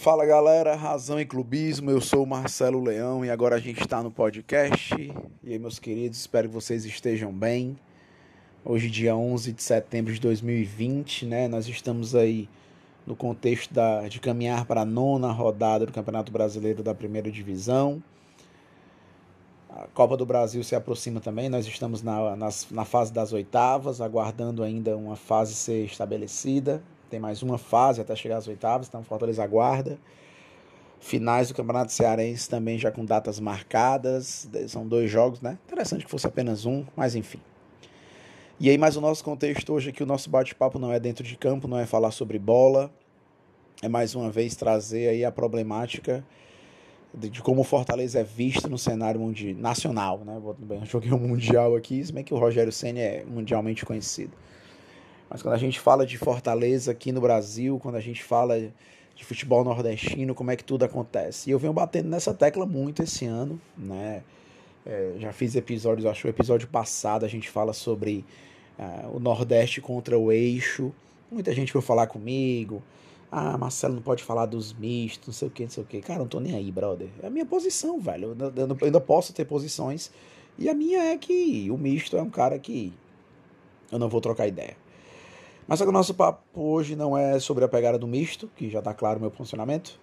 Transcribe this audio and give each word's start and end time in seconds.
Fala 0.00 0.24
galera, 0.24 0.74
Razão 0.76 1.20
e 1.20 1.26
Clubismo, 1.26 1.90
eu 1.90 2.00
sou 2.00 2.22
o 2.22 2.26
Marcelo 2.26 2.82
Leão 2.82 3.22
e 3.22 3.28
agora 3.28 3.56
a 3.56 3.58
gente 3.58 3.82
está 3.82 4.02
no 4.02 4.10
podcast. 4.10 4.94
E 5.44 5.52
aí, 5.52 5.58
meus 5.58 5.78
queridos, 5.78 6.20
espero 6.20 6.48
que 6.48 6.54
vocês 6.54 6.86
estejam 6.86 7.30
bem. 7.30 7.78
Hoje, 8.64 8.88
dia 8.88 9.14
11 9.14 9.52
de 9.52 9.62
setembro 9.62 10.10
de 10.10 10.18
2020, 10.18 11.26
né? 11.26 11.48
Nós 11.48 11.68
estamos 11.68 12.14
aí 12.14 12.48
no 13.06 13.14
contexto 13.14 13.74
da, 13.74 14.08
de 14.08 14.18
caminhar 14.20 14.64
para 14.64 14.80
a 14.80 14.84
nona 14.86 15.30
rodada 15.30 15.84
do 15.84 15.92
Campeonato 15.92 16.32
Brasileiro 16.32 16.82
da 16.82 16.94
Primeira 16.94 17.30
Divisão. 17.30 18.02
A 19.68 19.86
Copa 19.88 20.16
do 20.16 20.24
Brasil 20.24 20.64
se 20.64 20.74
aproxima 20.74 21.20
também, 21.20 21.50
nós 21.50 21.66
estamos 21.66 22.02
na, 22.02 22.34
nas, 22.36 22.66
na 22.70 22.86
fase 22.86 23.12
das 23.12 23.34
oitavas, 23.34 24.00
aguardando 24.00 24.62
ainda 24.62 24.96
uma 24.96 25.14
fase 25.14 25.54
ser 25.54 25.84
estabelecida 25.84 26.82
tem 27.10 27.20
mais 27.20 27.42
uma 27.42 27.58
fase 27.58 28.00
até 28.00 28.14
chegar 28.14 28.36
às 28.36 28.48
oitavas, 28.48 28.88
então 28.88 29.02
Fortaleza 29.02 29.42
aguarda. 29.42 29.98
Finais 31.00 31.48
do 31.48 31.54
Campeonato 31.54 31.92
Cearense 31.92 32.48
também 32.48 32.78
já 32.78 32.92
com 32.92 33.04
datas 33.04 33.40
marcadas, 33.40 34.48
são 34.68 34.86
dois 34.86 35.10
jogos, 35.10 35.40
né? 35.40 35.58
Interessante 35.66 36.04
que 36.04 36.10
fosse 36.10 36.26
apenas 36.26 36.66
um, 36.66 36.84
mas 36.94 37.14
enfim. 37.14 37.40
E 38.58 38.68
aí, 38.68 38.76
mais 38.76 38.94
o 38.96 39.00
nosso 39.00 39.24
contexto 39.24 39.72
hoje 39.72 39.88
aqui, 39.88 40.02
o 40.02 40.06
nosso 40.06 40.28
bate-papo 40.28 40.78
não 40.78 40.92
é 40.92 41.00
dentro 41.00 41.24
de 41.24 41.34
campo, 41.36 41.66
não 41.66 41.78
é 41.78 41.86
falar 41.86 42.10
sobre 42.10 42.38
bola, 42.38 42.92
é 43.82 43.88
mais 43.88 44.14
uma 44.14 44.30
vez 44.30 44.54
trazer 44.54 45.08
aí 45.08 45.24
a 45.24 45.32
problemática 45.32 46.22
de, 47.14 47.40
como 47.40 47.62
o 47.62 47.64
Fortaleza 47.64 48.20
é 48.20 48.22
visto 48.22 48.68
no 48.68 48.76
cenário 48.76 49.18
mundial, 49.18 49.54
nacional, 49.54 50.18
né? 50.24 50.40
Joguei 50.84 51.12
um 51.12 51.18
mundial 51.18 51.74
aqui, 51.74 52.04
se 52.04 52.12
bem 52.12 52.22
que 52.22 52.34
o 52.34 52.38
Rogério 52.38 52.70
Senna 52.70 53.00
é 53.00 53.24
mundialmente 53.24 53.86
conhecido. 53.86 54.32
Mas 55.30 55.42
quando 55.42 55.54
a 55.54 55.58
gente 55.58 55.78
fala 55.78 56.04
de 56.04 56.18
Fortaleza 56.18 56.90
aqui 56.90 57.12
no 57.12 57.20
Brasil, 57.20 57.78
quando 57.78 57.94
a 57.94 58.00
gente 58.00 58.20
fala 58.20 58.60
de 59.14 59.24
futebol 59.24 59.62
nordestino, 59.62 60.34
como 60.34 60.50
é 60.50 60.56
que 60.56 60.64
tudo 60.64 60.84
acontece? 60.84 61.48
E 61.48 61.52
eu 61.52 61.58
venho 61.58 61.72
batendo 61.72 62.08
nessa 62.08 62.34
tecla 62.34 62.66
muito 62.66 63.00
esse 63.00 63.26
ano, 63.26 63.60
né? 63.78 64.24
É, 64.84 65.12
já 65.18 65.32
fiz 65.32 65.54
episódios, 65.54 66.04
acho 66.04 66.22
que 66.22 66.26
o 66.26 66.30
episódio 66.30 66.66
passado 66.66 67.24
a 67.24 67.28
gente 67.28 67.48
fala 67.48 67.72
sobre 67.72 68.24
uh, 68.76 69.16
o 69.16 69.20
Nordeste 69.20 69.80
contra 69.80 70.18
o 70.18 70.32
eixo. 70.32 70.92
Muita 71.30 71.54
gente 71.54 71.70
foi 71.70 71.82
falar 71.82 72.08
comigo. 72.08 72.82
Ah, 73.30 73.56
Marcelo 73.56 73.94
não 73.94 74.02
pode 74.02 74.24
falar 74.24 74.46
dos 74.46 74.72
mistos, 74.72 75.28
não 75.28 75.34
sei 75.34 75.46
o 75.46 75.50
que, 75.52 75.62
não 75.62 75.70
sei 75.70 75.82
o 75.84 75.86
que. 75.86 76.00
Cara, 76.00 76.18
não 76.18 76.26
tô 76.26 76.40
nem 76.40 76.56
aí, 76.56 76.72
brother. 76.72 77.08
É 77.22 77.28
a 77.28 77.30
minha 77.30 77.46
posição, 77.46 78.00
velho. 78.00 78.36
Eu, 78.36 78.52
eu, 78.56 78.66
eu 78.68 78.78
ainda 78.82 79.00
posso 79.00 79.32
ter 79.32 79.44
posições. 79.44 80.10
E 80.58 80.68
a 80.68 80.74
minha 80.74 80.98
é 81.12 81.16
que 81.16 81.70
o 81.70 81.78
misto 81.78 82.16
é 82.16 82.22
um 82.22 82.30
cara 82.30 82.58
que 82.58 82.92
eu 83.92 83.98
não 83.98 84.08
vou 84.08 84.20
trocar 84.20 84.48
ideia. 84.48 84.76
Mas 85.70 85.78
só 85.78 85.84
que 85.84 85.90
o 85.90 85.92
nosso 85.92 86.12
papo 86.14 86.42
hoje 86.60 86.96
não 86.96 87.16
é 87.16 87.38
sobre 87.38 87.64
a 87.64 87.68
pegada 87.68 87.96
do 87.96 88.08
misto, 88.08 88.50
que 88.56 88.68
já 88.68 88.80
está 88.80 88.92
claro 88.92 89.18
o 89.18 89.22
meu 89.22 89.30
funcionamento. 89.30 90.00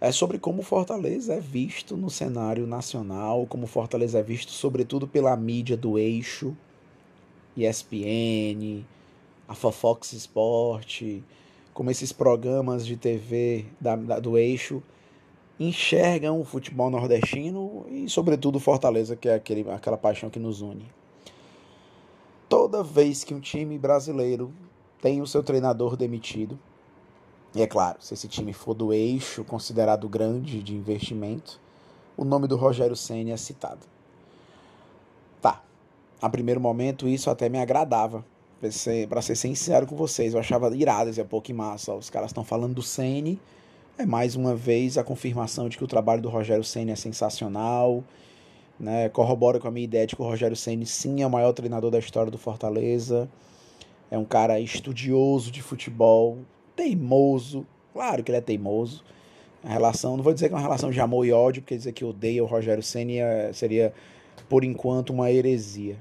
É 0.00 0.10
sobre 0.10 0.38
como 0.38 0.62
Fortaleza 0.62 1.34
é 1.34 1.40
visto 1.40 1.94
no 1.94 2.08
cenário 2.08 2.66
nacional, 2.66 3.46
como 3.46 3.66
Fortaleza 3.66 4.20
é 4.20 4.22
visto 4.22 4.50
sobretudo 4.50 5.06
pela 5.06 5.36
mídia 5.36 5.76
do 5.76 5.98
eixo, 5.98 6.56
ESPN, 7.54 8.82
a 9.46 9.54
Fofox 9.54 10.14
Sport, 10.14 11.02
como 11.74 11.90
esses 11.90 12.10
programas 12.10 12.86
de 12.86 12.96
TV 12.96 13.66
da, 13.78 13.96
da, 13.96 14.18
do 14.18 14.38
eixo 14.38 14.82
enxergam 15.60 16.40
o 16.40 16.46
futebol 16.46 16.88
nordestino 16.88 17.84
e, 17.90 18.08
sobretudo, 18.08 18.58
Fortaleza, 18.58 19.14
que 19.14 19.28
é 19.28 19.34
aquele, 19.34 19.70
aquela 19.70 19.98
paixão 19.98 20.30
que 20.30 20.38
nos 20.38 20.62
une. 20.62 20.86
Toda 22.48 22.82
vez 22.82 23.22
que 23.22 23.34
um 23.34 23.40
time 23.40 23.78
brasileiro 23.78 24.50
tem 25.04 25.20
o 25.20 25.26
seu 25.26 25.42
treinador 25.42 25.98
demitido. 25.98 26.58
E 27.54 27.60
é 27.60 27.66
claro, 27.66 27.98
se 28.00 28.14
esse 28.14 28.26
time 28.26 28.54
for 28.54 28.72
do 28.72 28.90
eixo 28.90 29.44
considerado 29.44 30.08
grande 30.08 30.62
de 30.62 30.74
investimento, 30.74 31.60
o 32.16 32.24
nome 32.24 32.48
do 32.48 32.56
Rogério 32.56 32.96
Senna 32.96 33.32
é 33.32 33.36
citado. 33.36 33.80
Tá, 35.42 35.62
a 36.22 36.30
primeiro 36.30 36.58
momento 36.58 37.06
isso 37.06 37.28
até 37.28 37.50
me 37.50 37.58
agradava. 37.58 38.24
Para 39.10 39.20
ser 39.20 39.36
sincero 39.36 39.86
com 39.86 39.94
vocês, 39.94 40.32
eu 40.32 40.40
achava 40.40 40.74
irado 40.74 41.10
esse 41.10 41.22
pouco 41.22 41.52
massa. 41.52 41.92
Os 41.92 42.08
caras 42.08 42.30
estão 42.30 42.42
falando 42.42 42.76
do 42.76 42.82
Senna. 42.82 43.36
É 43.98 44.06
mais 44.06 44.34
uma 44.34 44.54
vez 44.54 44.96
a 44.96 45.04
confirmação 45.04 45.68
de 45.68 45.76
que 45.76 45.84
o 45.84 45.86
trabalho 45.86 46.22
do 46.22 46.30
Rogério 46.30 46.64
Senna 46.64 46.92
é 46.92 46.96
sensacional. 46.96 48.02
Né? 48.80 49.10
Corrobora 49.10 49.60
com 49.60 49.68
a 49.68 49.70
minha 49.70 49.84
ideia 49.84 50.06
de 50.06 50.16
que 50.16 50.22
o 50.22 50.24
Rogério 50.24 50.56
Senna 50.56 50.86
sim 50.86 51.20
é 51.20 51.26
o 51.26 51.30
maior 51.30 51.52
treinador 51.52 51.90
da 51.90 51.98
história 51.98 52.30
do 52.30 52.38
Fortaleza. 52.38 53.28
É 54.10 54.18
um 54.18 54.24
cara 54.24 54.60
estudioso 54.60 55.50
de 55.50 55.62
futebol, 55.62 56.38
teimoso. 56.76 57.66
Claro 57.92 58.22
que 58.22 58.30
ele 58.30 58.38
é 58.38 58.40
teimoso. 58.40 59.04
A 59.62 59.68
relação, 59.68 60.16
não 60.16 60.22
vou 60.22 60.34
dizer 60.34 60.48
que 60.48 60.54
é 60.54 60.56
uma 60.56 60.62
relação 60.62 60.90
de 60.90 61.00
amor 61.00 61.26
e 61.26 61.32
ódio, 61.32 61.62
porque 61.62 61.76
dizer 61.76 61.92
que 61.92 62.04
odeia 62.04 62.42
o 62.42 62.46
Rogério 62.46 62.82
Senna 62.82 63.52
seria, 63.52 63.94
por 64.48 64.62
enquanto, 64.62 65.10
uma 65.10 65.30
heresia. 65.30 65.96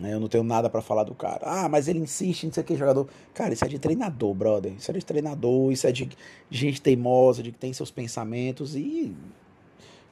Eu 0.00 0.20
não 0.20 0.28
tenho 0.28 0.44
nada 0.44 0.68
para 0.68 0.82
falar 0.82 1.04
do 1.04 1.14
cara. 1.14 1.40
Ah, 1.42 1.68
mas 1.68 1.88
ele 1.88 1.98
insiste 1.98 2.44
em 2.44 2.52
ser 2.52 2.64
que 2.64 2.76
jogador. 2.76 3.08
Cara, 3.32 3.54
isso 3.54 3.64
é 3.64 3.68
de 3.68 3.78
treinador, 3.78 4.34
brother. 4.34 4.72
Isso 4.72 4.90
é 4.90 4.94
de 4.94 5.04
treinador, 5.04 5.72
isso 5.72 5.86
é 5.86 5.92
de 5.92 6.08
gente 6.50 6.82
teimosa, 6.82 7.42
de 7.42 7.50
que 7.50 7.58
tem 7.58 7.72
seus 7.72 7.90
pensamentos 7.90 8.76
e 8.76 9.14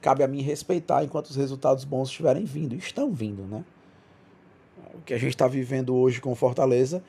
cabe 0.01 0.23
a 0.23 0.29
mim 0.29 0.43
respeitar 0.43 1.05
enquanto 1.05 1.27
os 1.27 1.37
resultados 1.37 1.85
bons 1.85 2.09
estiverem 2.09 2.45
vindo. 2.45 2.75
Estão 2.75 3.13
vindo, 3.13 3.43
né? 3.43 3.65
O 4.97 5.01
que 5.03 5.15
a 5.15 5.19
gente 5.19 5.31
está 5.31 5.47
vivendo 5.47 5.95
hoje 5.95 6.21
com 6.21 6.35
Fortaleza, 6.35 7.03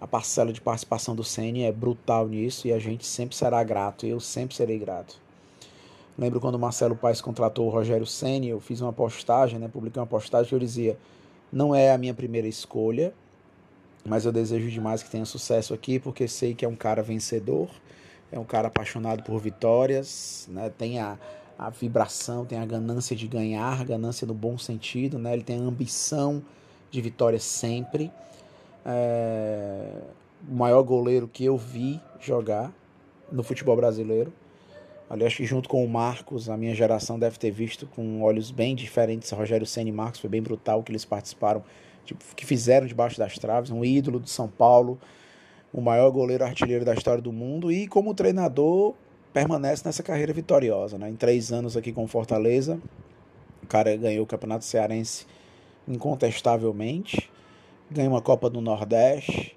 a 0.00 0.06
parcela 0.06 0.52
de 0.52 0.60
participação 0.60 1.14
do 1.14 1.24
Ceni 1.24 1.62
é 1.62 1.72
brutal 1.72 2.28
nisso 2.28 2.66
e 2.66 2.72
a 2.72 2.78
gente 2.78 3.06
sempre 3.06 3.34
será 3.36 3.62
grato, 3.64 4.06
eu 4.06 4.20
sempre 4.20 4.54
serei 4.54 4.78
grato. 4.78 5.20
Lembro 6.18 6.40
quando 6.40 6.56
o 6.56 6.58
Marcelo 6.58 6.94
Paes 6.94 7.20
contratou 7.20 7.66
o 7.66 7.70
Rogério 7.70 8.06
Ceni, 8.06 8.48
eu 8.48 8.60
fiz 8.60 8.80
uma 8.80 8.92
postagem, 8.92 9.58
né, 9.58 9.68
publiquei 9.68 10.00
uma 10.00 10.06
postagem 10.06 10.48
que 10.48 10.54
eu 10.54 10.58
dizia: 10.58 10.98
"Não 11.52 11.74
é 11.74 11.92
a 11.92 11.98
minha 11.98 12.14
primeira 12.14 12.46
escolha, 12.46 13.12
mas 14.04 14.24
eu 14.24 14.32
desejo 14.32 14.70
demais 14.70 15.02
que 15.02 15.10
tenha 15.10 15.24
sucesso 15.24 15.74
aqui, 15.74 15.98
porque 15.98 16.28
sei 16.28 16.54
que 16.54 16.64
é 16.64 16.68
um 16.68 16.76
cara 16.76 17.02
vencedor, 17.02 17.68
é 18.30 18.38
um 18.38 18.44
cara 18.44 18.68
apaixonado 18.68 19.22
por 19.22 19.40
vitórias, 19.40 20.46
né, 20.50 20.70
tem 20.76 21.00
a 21.00 21.18
a 21.58 21.70
vibração, 21.70 22.44
tem 22.44 22.58
a 22.58 22.66
ganância 22.66 23.14
de 23.14 23.26
ganhar, 23.26 23.84
ganância 23.84 24.26
no 24.26 24.34
bom 24.34 24.58
sentido, 24.58 25.18
né? 25.18 25.32
Ele 25.32 25.42
tem 25.42 25.58
a 25.58 25.62
ambição 25.62 26.42
de 26.94 27.00
vitória 27.00 27.40
sempre. 27.40 28.10
É, 28.86 29.88
o 30.48 30.54
maior 30.54 30.82
goleiro 30.82 31.28
que 31.28 31.44
eu 31.44 31.56
vi 31.56 32.00
jogar 32.20 32.72
no 33.30 33.42
futebol 33.42 33.76
brasileiro. 33.76 34.32
Aliás, 35.10 35.34
que 35.34 35.44
junto 35.44 35.68
com 35.68 35.84
o 35.84 35.88
Marcos, 35.88 36.48
a 36.48 36.56
minha 36.56 36.74
geração 36.74 37.18
deve 37.18 37.38
ter 37.38 37.50
visto 37.50 37.86
com 37.86 38.22
olhos 38.22 38.50
bem 38.50 38.74
diferentes. 38.74 39.30
Rogério 39.30 39.66
Senna 39.66 39.88
e 39.88 39.92
Marcos 39.92 40.20
foi 40.20 40.30
bem 40.30 40.40
brutal 40.40 40.82
que 40.82 40.92
eles 40.92 41.04
participaram, 41.04 41.62
tipo, 42.04 42.24
que 42.34 42.46
fizeram 42.46 42.86
debaixo 42.86 43.18
das 43.18 43.36
traves. 43.38 43.70
Um 43.70 43.84
ídolo 43.84 44.20
de 44.20 44.30
São 44.30 44.48
Paulo, 44.48 44.98
o 45.72 45.80
maior 45.80 46.10
goleiro 46.10 46.44
artilheiro 46.44 46.84
da 46.84 46.94
história 46.94 47.20
do 47.20 47.32
mundo 47.32 47.70
e 47.70 47.86
como 47.88 48.14
treinador 48.14 48.94
permanece 49.32 49.82
nessa 49.84 50.02
carreira 50.02 50.32
vitoriosa. 50.32 50.96
Né? 50.96 51.10
Em 51.10 51.16
três 51.16 51.52
anos 51.52 51.76
aqui 51.76 51.92
com 51.92 52.06
Fortaleza, 52.06 52.80
o 53.62 53.66
cara 53.66 53.94
ganhou 53.96 54.24
o 54.24 54.26
Campeonato 54.26 54.64
Cearense 54.64 55.26
incontestavelmente, 55.86 57.30
ganha 57.90 58.08
uma 58.08 58.20
Copa 58.22 58.48
do 58.48 58.60
Nordeste, 58.60 59.56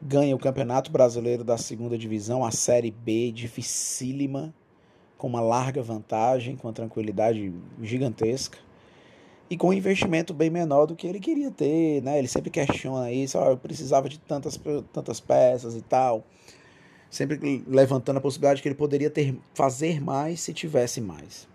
ganha 0.00 0.34
o 0.34 0.38
Campeonato 0.38 0.90
Brasileiro 0.90 1.44
da 1.44 1.56
Segunda 1.56 1.96
Divisão, 1.96 2.44
a 2.44 2.50
Série 2.50 2.90
B, 2.90 3.32
dificílima, 3.32 4.54
com 5.16 5.26
uma 5.26 5.40
larga 5.40 5.82
vantagem, 5.82 6.56
com 6.56 6.68
uma 6.68 6.74
tranquilidade 6.74 7.52
gigantesca 7.82 8.58
e 9.48 9.56
com 9.56 9.68
um 9.68 9.72
investimento 9.72 10.34
bem 10.34 10.50
menor 10.50 10.86
do 10.86 10.96
que 10.96 11.06
ele 11.06 11.20
queria 11.20 11.50
ter, 11.50 12.02
né? 12.02 12.18
Ele 12.18 12.28
sempre 12.28 12.50
questiona 12.50 13.10
isso, 13.12 13.38
oh, 13.38 13.50
eu 13.50 13.56
precisava 13.56 14.08
de 14.08 14.18
tantas, 14.18 14.60
tantas 14.92 15.20
peças 15.20 15.74
e 15.74 15.82
tal. 15.82 16.24
Sempre 17.08 17.64
levantando 17.66 18.16
a 18.16 18.20
possibilidade 18.20 18.56
de 18.56 18.62
que 18.62 18.68
ele 18.68 18.74
poderia 18.74 19.08
ter 19.08 19.38
fazer 19.54 20.02
mais 20.02 20.40
se 20.40 20.52
tivesse 20.52 21.00
mais. 21.00 21.48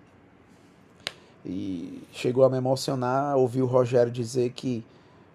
E 1.45 2.03
chegou 2.11 2.43
a 2.43 2.49
me 2.49 2.57
emocionar 2.57 3.35
ouvir 3.35 3.61
o 3.61 3.65
Rogério 3.65 4.11
dizer 4.11 4.51
que 4.51 4.85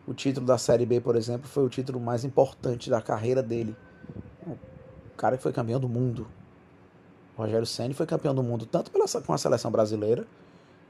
o 0.06 0.14
título 0.14 0.47
da 0.47 0.56
Série 0.56 0.87
B, 0.87 1.00
por 1.00 1.17
exemplo, 1.17 1.49
foi 1.49 1.64
o 1.64 1.69
título 1.69 1.99
mais 1.99 2.25
importante 2.25 2.88
da 2.88 3.03
carreira 3.03 3.43
dele. 3.43 3.75
O 4.47 5.17
cara 5.17 5.37
que 5.37 5.43
foi 5.43 5.53
campeão 5.53 5.81
do 5.81 5.88
mundo. 5.88 6.26
O 7.37 7.43
Rogério 7.43 7.67
Senna 7.67 7.93
foi 7.93 8.06
campeão 8.06 8.35
do 8.35 8.43
mundo 8.43 8.64
tanto 8.64 8.91
pela, 8.91 9.06
com 9.08 9.32
a 9.32 9.38
seleção 9.38 9.70
brasileira, 9.70 10.26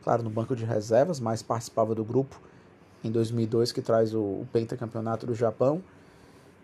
claro, 0.04 0.22
no 0.22 0.30
banco 0.30 0.54
de 0.54 0.64
reservas, 0.64 1.18
mas 1.18 1.42
participava 1.42 1.94
do 1.94 2.04
grupo 2.04 2.40
em 3.02 3.10
2002 3.10 3.72
que 3.72 3.80
traz 3.80 4.14
o, 4.14 4.20
o 4.20 4.48
pentacampeonato 4.52 5.26
do 5.26 5.34
Japão. 5.34 5.82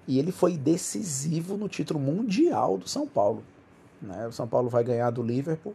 E 0.07 0.19
ele 0.19 0.33
foi 0.33 0.57
decisivo 0.57 1.57
no 1.57 1.69
título 1.69 1.99
mundial 1.99 2.77
do 2.77 2.89
São 2.89 3.07
Paulo. 3.07 3.43
Né? 4.01 4.27
O 4.27 4.33
São 4.33 4.47
Paulo 4.47 4.69
vai 4.69 4.85
ganhar 4.85 5.11
do 5.11 5.23
Liverpool 5.23 5.75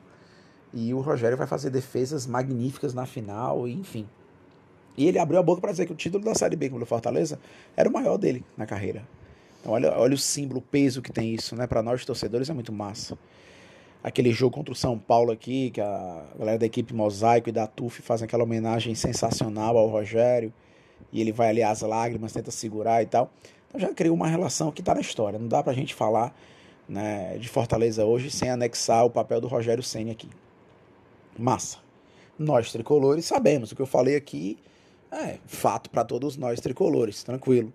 e 0.78 0.94
o 0.94 1.02
Rogério 1.02 1.36
vai 1.36 1.48
fazer 1.48 1.72
defesas 1.72 2.28
magníficas 2.28 2.94
na 2.94 3.08
final, 3.08 3.68
enfim. 3.68 4.08
E 4.96 5.08
ele 5.08 5.18
abriu 5.18 5.40
a 5.40 5.44
boca 5.44 5.60
para 5.60 5.72
dizer 5.72 5.88
que 5.88 5.92
o 5.92 5.96
título 5.96 6.24
da 6.24 6.36
Série 6.36 6.56
B 6.56 6.70
com 6.70 6.78
o 6.78 6.86
Fortaleza 6.86 7.40
era 7.76 7.90
o 7.90 7.92
maior 7.92 8.16
dele 8.16 8.46
na 8.56 8.68
carreira. 8.68 9.02
Então 9.60 9.74
olha, 9.74 9.92
olha 9.98 10.14
o 10.14 10.18
símbolo, 10.20 10.60
o 10.60 10.62
peso 10.62 11.02
que 11.02 11.12
tem 11.12 11.34
isso, 11.34 11.56
né? 11.56 11.66
Para 11.66 11.82
nós 11.82 12.06
torcedores 12.06 12.48
é 12.48 12.54
muito 12.54 12.72
massa. 12.72 13.18
aquele 14.04 14.32
jogo 14.32 14.56
contra 14.56 14.72
o 14.72 14.76
São 14.76 15.00
Paulo 15.00 15.32
aqui, 15.32 15.72
que 15.72 15.82
a 15.82 16.24
galera 16.38 16.60
da 16.60 16.68
equipe 16.68 16.94
Mosaico 16.94 17.50
e 17.50 17.52
da 17.52 17.66
TUF 17.66 18.04
fazem 18.04 18.26
aquela 18.26 18.44
homenagem 18.44 18.94
sensacional 18.94 19.76
ao 19.80 19.88
Rogério, 19.88 20.54
e 21.12 21.20
ele 21.20 21.32
vai 21.32 21.50
ali 21.50 21.64
às 21.64 21.82
lágrimas, 21.82 22.34
tenta 22.34 22.52
segurar 22.52 23.02
e 23.02 23.08
tal. 23.08 23.32
Então 23.68 23.82
já 23.82 23.92
criou 23.96 24.16
uma 24.16 24.28
relação 24.28 24.72
que 24.72 24.82
está 24.82 24.94
na 24.94 25.02
história. 25.02 25.40
Não 25.40 25.48
dá 25.48 25.64
pra 25.64 25.74
gente 25.74 25.96
falar 25.96 26.36
né, 26.88 27.36
de 27.40 27.50
Fortaleza 27.50 28.06
hoje 28.06 28.30
sem 28.30 28.48
anexar 28.48 29.06
o 29.06 29.10
papel 29.10 29.42
do 29.42 29.48
Rogério 29.48 29.82
Senna 29.82 30.12
aqui. 30.12 30.30
Massa. 31.38 31.78
Nós 32.38 32.72
tricolores 32.72 33.26
sabemos, 33.26 33.72
o 33.72 33.76
que 33.76 33.82
eu 33.82 33.88
falei 33.88 34.16
aqui 34.16 34.58
é 35.12 35.38
fato 35.46 35.90
para 35.90 36.04
todos 36.04 36.38
nós 36.38 36.60
tricolores, 36.60 37.24
tranquilo. 37.24 37.72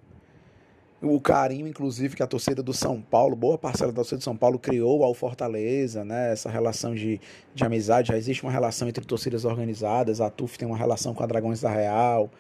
O 1.02 1.20
carinho, 1.20 1.66
inclusive, 1.66 2.14
que 2.14 2.22
a 2.22 2.28
torcida 2.28 2.62
do 2.62 2.72
São 2.72 3.02
Paulo, 3.02 3.34
boa 3.34 3.58
parcela 3.58 3.90
da 3.90 3.96
torcida 3.96 4.18
do 4.18 4.22
São 4.22 4.36
Paulo, 4.36 4.56
criou 4.56 5.02
ao 5.02 5.12
Fortaleza, 5.14 6.04
né? 6.04 6.30
Essa 6.32 6.48
relação 6.48 6.94
de, 6.94 7.20
de 7.52 7.64
amizade. 7.64 8.08
Já 8.08 8.16
existe 8.16 8.44
uma 8.44 8.52
relação 8.52 8.88
entre 8.88 9.04
torcidas 9.04 9.44
organizadas. 9.44 10.20
A 10.20 10.30
TUF 10.30 10.56
tem 10.56 10.68
uma 10.68 10.76
relação 10.76 11.12
com 11.12 11.24
a 11.24 11.26
Dragões 11.26 11.60
da 11.60 11.68
Real, 11.68 12.30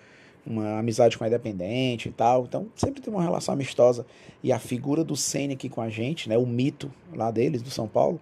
uma 0.46 0.78
amizade 0.78 1.18
com 1.18 1.24
a 1.24 1.26
Independente 1.26 2.08
e 2.08 2.12
tal. 2.12 2.44
Então, 2.44 2.68
sempre 2.76 3.02
tem 3.02 3.12
uma 3.12 3.24
relação 3.24 3.52
amistosa. 3.52 4.06
E 4.44 4.52
a 4.52 4.60
figura 4.60 5.02
do 5.02 5.16
Senna 5.16 5.54
aqui 5.54 5.68
com 5.68 5.80
a 5.80 5.88
gente, 5.88 6.28
né? 6.28 6.38
O 6.38 6.46
mito 6.46 6.88
lá 7.12 7.32
deles, 7.32 7.62
do 7.62 7.70
São 7.70 7.88
Paulo. 7.88 8.20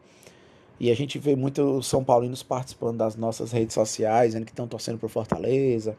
E 0.81 0.91
a 0.91 0.97
gente 0.97 1.19
vê 1.19 1.37
muitos 1.37 1.87
São 1.87 2.03
Paulinos 2.03 2.43
participando 2.43 2.97
das 2.97 3.15
nossas 3.15 3.53
redes 3.53 3.75
sociais, 3.75 4.31
dizendo 4.31 4.47
que 4.47 4.53
estão 4.53 4.67
torcendo 4.67 4.99
para 4.99 5.09
Fortaleza 5.09 5.97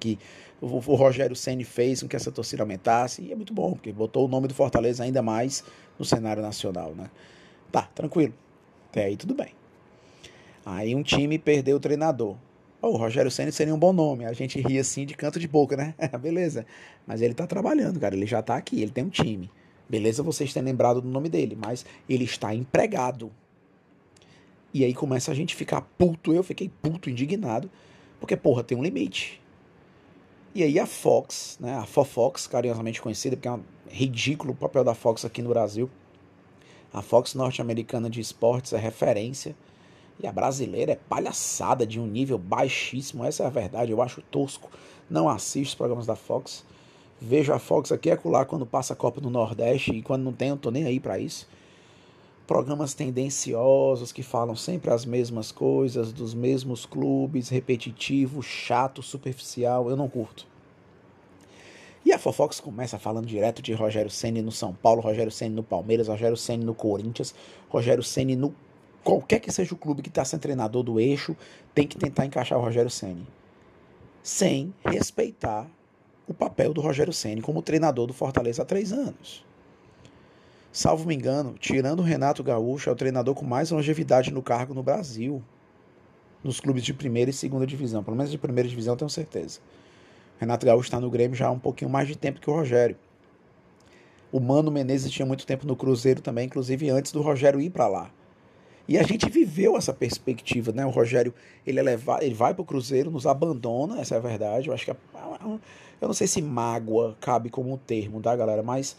que 0.00 0.18
o, 0.60 0.66
o 0.66 0.94
Rogério 0.94 1.36
Ceni 1.36 1.62
fez 1.62 2.02
com 2.02 2.08
que 2.08 2.16
essa 2.16 2.32
torcida 2.32 2.62
aumentasse 2.62 3.22
e 3.22 3.32
é 3.32 3.36
muito 3.36 3.52
bom, 3.52 3.72
porque 3.72 3.92
botou 3.92 4.24
o 4.24 4.28
nome 4.28 4.48
do 4.48 4.54
Fortaleza 4.54 5.04
ainda 5.04 5.22
mais 5.22 5.62
no 5.98 6.04
cenário 6.04 6.42
nacional, 6.42 6.94
né? 6.94 7.10
Tá, 7.70 7.82
tranquilo. 7.94 8.34
Até 8.88 9.04
aí 9.04 9.16
tudo 9.16 9.34
bem. 9.34 9.50
Aí 10.64 10.94
um 10.94 11.02
time 11.02 11.38
perdeu 11.38 11.76
o 11.76 11.80
treinador. 11.80 12.36
Oh, 12.82 12.88
o 12.88 12.96
Rogério 12.96 13.30
Ceni 13.30 13.52
seria 13.52 13.74
um 13.74 13.78
bom 13.78 13.92
nome. 13.92 14.24
A 14.24 14.32
gente 14.32 14.60
ria 14.60 14.80
assim 14.80 15.04
de 15.04 15.14
canto 15.14 15.38
de 15.38 15.46
boca, 15.46 15.76
né? 15.76 15.94
Beleza. 16.20 16.66
Mas 17.06 17.20
ele 17.20 17.34
tá 17.34 17.46
trabalhando, 17.46 18.00
cara. 18.00 18.16
Ele 18.16 18.26
já 18.26 18.42
tá 18.42 18.56
aqui, 18.56 18.80
ele 18.80 18.90
tem 18.90 19.04
um 19.04 19.10
time. 19.10 19.50
Beleza 19.88 20.22
vocês 20.22 20.52
terem 20.52 20.70
lembrado 20.70 21.00
do 21.00 21.08
nome 21.08 21.28
dele, 21.28 21.56
mas 21.60 21.84
ele 22.08 22.24
está 22.24 22.54
empregado. 22.54 23.30
E 24.72 24.84
aí 24.84 24.94
começa 24.94 25.30
a 25.30 25.34
gente 25.34 25.54
ficar 25.54 25.80
puto. 25.80 26.32
Eu 26.32 26.42
fiquei 26.42 26.70
puto, 26.82 27.10
indignado. 27.10 27.70
Porque, 28.18 28.36
porra, 28.36 28.62
tem 28.62 28.76
um 28.76 28.82
limite. 28.82 29.40
E 30.54 30.62
aí 30.62 30.78
a 30.80 30.86
Fox, 30.86 31.56
né, 31.60 31.76
a 31.76 31.86
Fofox, 31.86 32.48
carinhosamente 32.48 33.00
conhecida, 33.00 33.36
porque 33.36 33.46
é 33.46 33.52
um 33.52 33.62
ridículo 33.88 34.52
o 34.52 34.56
papel 34.56 34.82
da 34.82 34.94
Fox 34.94 35.24
aqui 35.24 35.42
no 35.42 35.48
Brasil. 35.48 35.88
A 36.92 37.00
Fox 37.02 37.34
norte-americana 37.34 38.10
de 38.10 38.20
esportes 38.20 38.72
é 38.72 38.78
referência. 38.78 39.54
E 40.22 40.26
a 40.26 40.32
brasileira 40.32 40.92
é 40.92 40.96
palhaçada 40.96 41.86
de 41.86 41.98
um 41.98 42.06
nível 42.06 42.36
baixíssimo. 42.36 43.24
Essa 43.24 43.44
é 43.44 43.46
a 43.46 43.50
verdade, 43.50 43.92
eu 43.92 44.02
acho 44.02 44.20
tosco. 44.22 44.70
Não 45.08 45.28
assisto 45.28 45.70
os 45.70 45.74
programas 45.76 46.04
da 46.06 46.16
Fox. 46.16 46.64
Vejo 47.20 47.52
a 47.52 47.58
Fox 47.58 47.92
aqui 47.92 48.08
e 48.08 48.12
acolá 48.12 48.44
quando 48.44 48.66
passa 48.66 48.92
a 48.92 48.96
Copa 48.96 49.20
do 49.20 49.30
Nordeste. 49.30 49.92
E 49.92 50.02
quando 50.02 50.22
não 50.22 50.32
tem, 50.32 50.48
eu 50.48 50.56
tô 50.56 50.70
nem 50.70 50.84
aí 50.84 50.98
para 50.98 51.18
isso. 51.18 51.48
Programas 52.50 52.94
tendenciosos 52.94 54.10
que 54.10 54.24
falam 54.24 54.56
sempre 54.56 54.90
as 54.90 55.04
mesmas 55.04 55.52
coisas, 55.52 56.12
dos 56.12 56.34
mesmos 56.34 56.84
clubes, 56.84 57.48
repetitivo, 57.48 58.42
chato, 58.42 59.04
superficial, 59.04 59.88
eu 59.88 59.96
não 59.96 60.08
curto. 60.08 60.48
E 62.04 62.12
a 62.12 62.18
Fofox 62.18 62.58
começa 62.58 62.98
falando 62.98 63.28
direto 63.28 63.62
de 63.62 63.72
Rogério 63.72 64.10
Ceni 64.10 64.42
no 64.42 64.50
São 64.50 64.74
Paulo, 64.74 65.00
Rogério 65.00 65.30
Ceni 65.30 65.54
no 65.54 65.62
Palmeiras, 65.62 66.08
Rogério 66.08 66.36
Ceni 66.36 66.64
no 66.64 66.74
Corinthians, 66.74 67.36
Rogério 67.68 68.02
Ceni 68.02 68.34
no 68.34 68.52
qualquer 69.04 69.38
que 69.38 69.52
seja 69.52 69.72
o 69.72 69.78
clube 69.78 70.02
que 70.02 70.08
está 70.08 70.24
sendo 70.24 70.40
treinador 70.40 70.82
do 70.82 70.98
eixo, 70.98 71.36
tem 71.72 71.86
que 71.86 71.96
tentar 71.96 72.26
encaixar 72.26 72.58
o 72.58 72.62
Rogério 72.62 72.90
Ceni, 72.90 73.28
sem 74.24 74.74
respeitar 74.84 75.70
o 76.26 76.34
papel 76.34 76.74
do 76.74 76.80
Rogério 76.80 77.12
Ceni 77.12 77.42
como 77.42 77.62
treinador 77.62 78.08
do 78.08 78.12
Fortaleza 78.12 78.62
há 78.62 78.64
três 78.64 78.92
anos. 78.92 79.48
Salvo 80.72 81.06
me 81.06 81.14
engano, 81.14 81.54
tirando 81.58 82.00
o 82.00 82.04
Renato 82.04 82.44
Gaúcho, 82.44 82.90
é 82.90 82.92
o 82.92 82.96
treinador 82.96 83.34
com 83.34 83.44
mais 83.44 83.70
longevidade 83.70 84.32
no 84.32 84.40
cargo 84.40 84.72
no 84.72 84.82
Brasil. 84.82 85.42
Nos 86.44 86.60
clubes 86.60 86.84
de 86.84 86.94
primeira 86.94 87.30
e 87.30 87.34
segunda 87.34 87.66
divisão. 87.66 88.04
Pelo 88.04 88.16
menos 88.16 88.30
de 88.30 88.38
primeira 88.38 88.68
divisão, 88.68 88.96
tenho 88.96 89.10
certeza. 89.10 89.60
Renato 90.38 90.64
Gaúcho 90.64 90.86
está 90.86 91.00
no 91.00 91.10
Grêmio 91.10 91.36
já 91.36 91.48
há 91.48 91.50
um 91.50 91.58
pouquinho 91.58 91.90
mais 91.90 92.06
de 92.06 92.16
tempo 92.16 92.40
que 92.40 92.48
o 92.48 92.54
Rogério. 92.54 92.96
O 94.32 94.38
Mano 94.38 94.70
Menezes 94.70 95.10
tinha 95.10 95.26
muito 95.26 95.44
tempo 95.44 95.66
no 95.66 95.74
Cruzeiro 95.74 96.22
também, 96.22 96.46
inclusive 96.46 96.88
antes 96.88 97.10
do 97.10 97.20
Rogério 97.20 97.60
ir 97.60 97.70
para 97.70 97.88
lá. 97.88 98.10
E 98.86 98.96
a 98.96 99.02
gente 99.02 99.28
viveu 99.28 99.76
essa 99.76 99.92
perspectiva, 99.92 100.72
né? 100.72 100.86
O 100.86 100.90
Rogério, 100.90 101.34
ele, 101.66 101.80
é 101.80 101.98
ele 102.20 102.34
vai 102.34 102.54
para 102.54 102.62
o 102.62 102.64
Cruzeiro, 102.64 103.10
nos 103.10 103.26
abandona, 103.26 104.00
essa 104.00 104.14
é 104.14 104.18
a 104.18 104.20
verdade. 104.20 104.68
Eu 104.68 104.74
acho 104.74 104.84
que, 104.84 104.90
é, 104.92 104.96
eu 106.00 106.08
não 106.08 106.14
sei 106.14 106.26
se 106.26 106.40
mágoa 106.40 107.16
cabe 107.20 107.50
como 107.50 107.76
termo, 107.76 108.20
tá, 108.20 108.34
galera? 108.34 108.62
Mas 108.62 108.96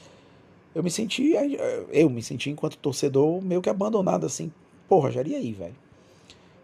eu 0.73 0.81
me 0.81 0.89
senti, 0.89 1.33
eu 1.91 2.09
me 2.09 2.23
senti 2.23 2.49
enquanto 2.49 2.77
torcedor 2.77 3.41
meio 3.41 3.61
que 3.61 3.69
abandonado 3.69 4.25
assim. 4.25 4.51
Pô, 4.87 4.99
Rogério, 4.99 5.31
e 5.31 5.35
aí, 5.35 5.51
velho? 5.51 5.75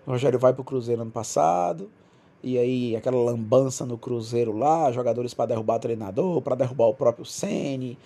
O 0.05 0.11
Rogério 0.11 0.39
vai 0.39 0.53
pro 0.53 0.63
Cruzeiro 0.63 1.01
ano 1.01 1.11
passado, 1.11 1.89
e 2.41 2.57
aí 2.57 2.95
aquela 2.95 3.17
lambança 3.17 3.85
no 3.85 3.97
Cruzeiro 3.97 4.57
lá, 4.57 4.91
jogadores 4.91 5.33
para 5.33 5.47
derrubar 5.47 5.79
treinador, 5.79 6.41
para 6.41 6.55
derrubar 6.55 6.87
o 6.87 6.93
próprio 6.93 7.25
Ceni, 7.25 7.97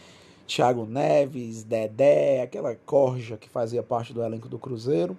Thiago 0.48 0.86
Neves, 0.86 1.64
Dedé, 1.64 2.42
aquela 2.42 2.76
corja 2.76 3.38
que 3.38 3.48
fazia 3.48 3.84
parte 3.84 4.14
do 4.14 4.24
elenco 4.24 4.50
do 4.50 4.58
Cruzeiro. 4.58 5.18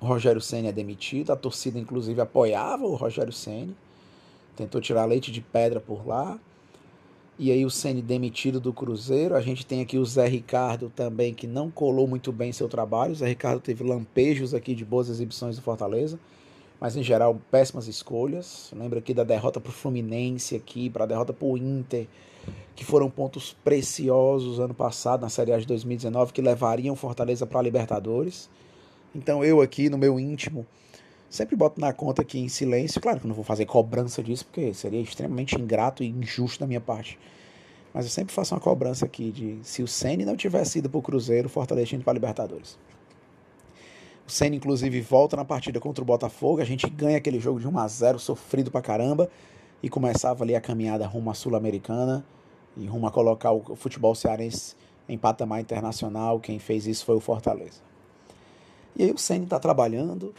O 0.00 0.06
Rogério 0.06 0.40
Ceni 0.40 0.68
é 0.68 0.72
demitido, 0.72 1.32
a 1.32 1.36
torcida 1.36 1.78
inclusive 1.78 2.20
apoiava 2.20 2.84
o 2.86 2.94
Rogério 2.94 3.32
Ceni, 3.32 3.76
tentou 4.56 4.80
tirar 4.80 5.04
leite 5.04 5.32
de 5.32 5.40
pedra 5.40 5.80
por 5.80 6.06
lá 6.06 6.38
e 7.42 7.50
aí 7.50 7.64
o 7.64 7.70
Ceni 7.70 8.02
demitido 8.02 8.60
do 8.60 8.70
Cruzeiro. 8.70 9.34
A 9.34 9.40
gente 9.40 9.64
tem 9.64 9.80
aqui 9.80 9.96
o 9.96 10.04
Zé 10.04 10.28
Ricardo 10.28 10.92
também, 10.94 11.32
que 11.32 11.46
não 11.46 11.70
colou 11.70 12.06
muito 12.06 12.30
bem 12.30 12.52
seu 12.52 12.68
trabalho. 12.68 13.12
O 13.12 13.14
Zé 13.14 13.28
Ricardo 13.28 13.60
teve 13.60 13.82
lampejos 13.82 14.52
aqui 14.52 14.74
de 14.74 14.84
boas 14.84 15.08
exibições 15.08 15.56
do 15.56 15.62
Fortaleza, 15.62 16.20
mas 16.78 16.96
em 16.96 17.02
geral 17.02 17.40
péssimas 17.50 17.88
escolhas. 17.88 18.70
Lembra 18.76 18.98
aqui 18.98 19.14
da 19.14 19.24
derrota 19.24 19.58
para 19.58 19.70
o 19.70 19.72
Fluminense 19.72 20.54
aqui, 20.54 20.90
para 20.90 21.04
a 21.04 21.06
derrota 21.06 21.32
para 21.32 21.48
o 21.48 21.56
Inter, 21.56 22.06
que 22.76 22.84
foram 22.84 23.08
pontos 23.08 23.56
preciosos 23.64 24.60
ano 24.60 24.74
passado 24.74 25.22
na 25.22 25.30
Série 25.30 25.54
A 25.54 25.58
de 25.58 25.66
2019 25.66 26.34
que 26.34 26.42
levariam 26.42 26.94
Fortaleza 26.94 27.46
para 27.46 27.60
a 27.60 27.62
Libertadores. 27.62 28.50
Então 29.14 29.42
eu 29.42 29.62
aqui 29.62 29.88
no 29.88 29.96
meu 29.96 30.20
íntimo 30.20 30.66
Sempre 31.30 31.54
boto 31.54 31.80
na 31.80 31.92
conta 31.92 32.22
aqui 32.22 32.40
em 32.40 32.48
silêncio. 32.48 33.00
Claro 33.00 33.20
que 33.20 33.24
eu 33.24 33.28
não 33.28 33.36
vou 33.36 33.44
fazer 33.44 33.64
cobrança 33.64 34.20
disso, 34.20 34.44
porque 34.44 34.74
seria 34.74 35.00
extremamente 35.00 35.54
ingrato 35.54 36.02
e 36.02 36.08
injusto 36.08 36.58
da 36.58 36.66
minha 36.66 36.80
parte. 36.80 37.16
Mas 37.94 38.04
eu 38.04 38.10
sempre 38.10 38.34
faço 38.34 38.52
uma 38.52 38.60
cobrança 38.60 39.04
aqui 39.04 39.30
de 39.30 39.58
se 39.62 39.80
o 39.80 39.86
Ceni 39.86 40.24
não 40.24 40.36
tivesse 40.36 40.80
ido 40.80 40.90
para 40.90 40.98
o 40.98 41.02
Cruzeiro, 41.02 41.48
Fortaleza 41.48 41.94
indo 41.94 42.02
para 42.02 42.12
a 42.12 42.14
Libertadores. 42.14 42.76
O 44.26 44.30
Ceni, 44.30 44.56
inclusive, 44.56 45.00
volta 45.00 45.36
na 45.36 45.44
partida 45.44 45.78
contra 45.78 46.02
o 46.02 46.04
Botafogo. 46.04 46.60
A 46.60 46.64
gente 46.64 46.90
ganha 46.90 47.18
aquele 47.18 47.38
jogo 47.38 47.60
de 47.60 47.68
1 47.68 47.78
a 47.78 47.86
0 47.86 48.18
sofrido 48.18 48.70
pra 48.70 48.82
caramba. 48.82 49.30
E 49.82 49.88
começava 49.88 50.42
ali 50.44 50.54
a 50.56 50.60
caminhada 50.60 51.06
rumo 51.06 51.30
à 51.30 51.34
Sul-Americana 51.34 52.24
e 52.76 52.86
rumo 52.86 53.06
a 53.06 53.10
colocar 53.10 53.52
o 53.52 53.74
futebol 53.76 54.14
cearense 54.14 54.74
em 55.08 55.16
patamar 55.16 55.60
internacional. 55.60 56.40
Quem 56.40 56.58
fez 56.58 56.86
isso 56.86 57.04
foi 57.04 57.16
o 57.16 57.20
Fortaleza. 57.20 57.80
E 58.96 59.04
aí 59.04 59.10
o 59.12 59.18
Ceni 59.18 59.44
está 59.44 59.58
trabalhando, 59.58 60.34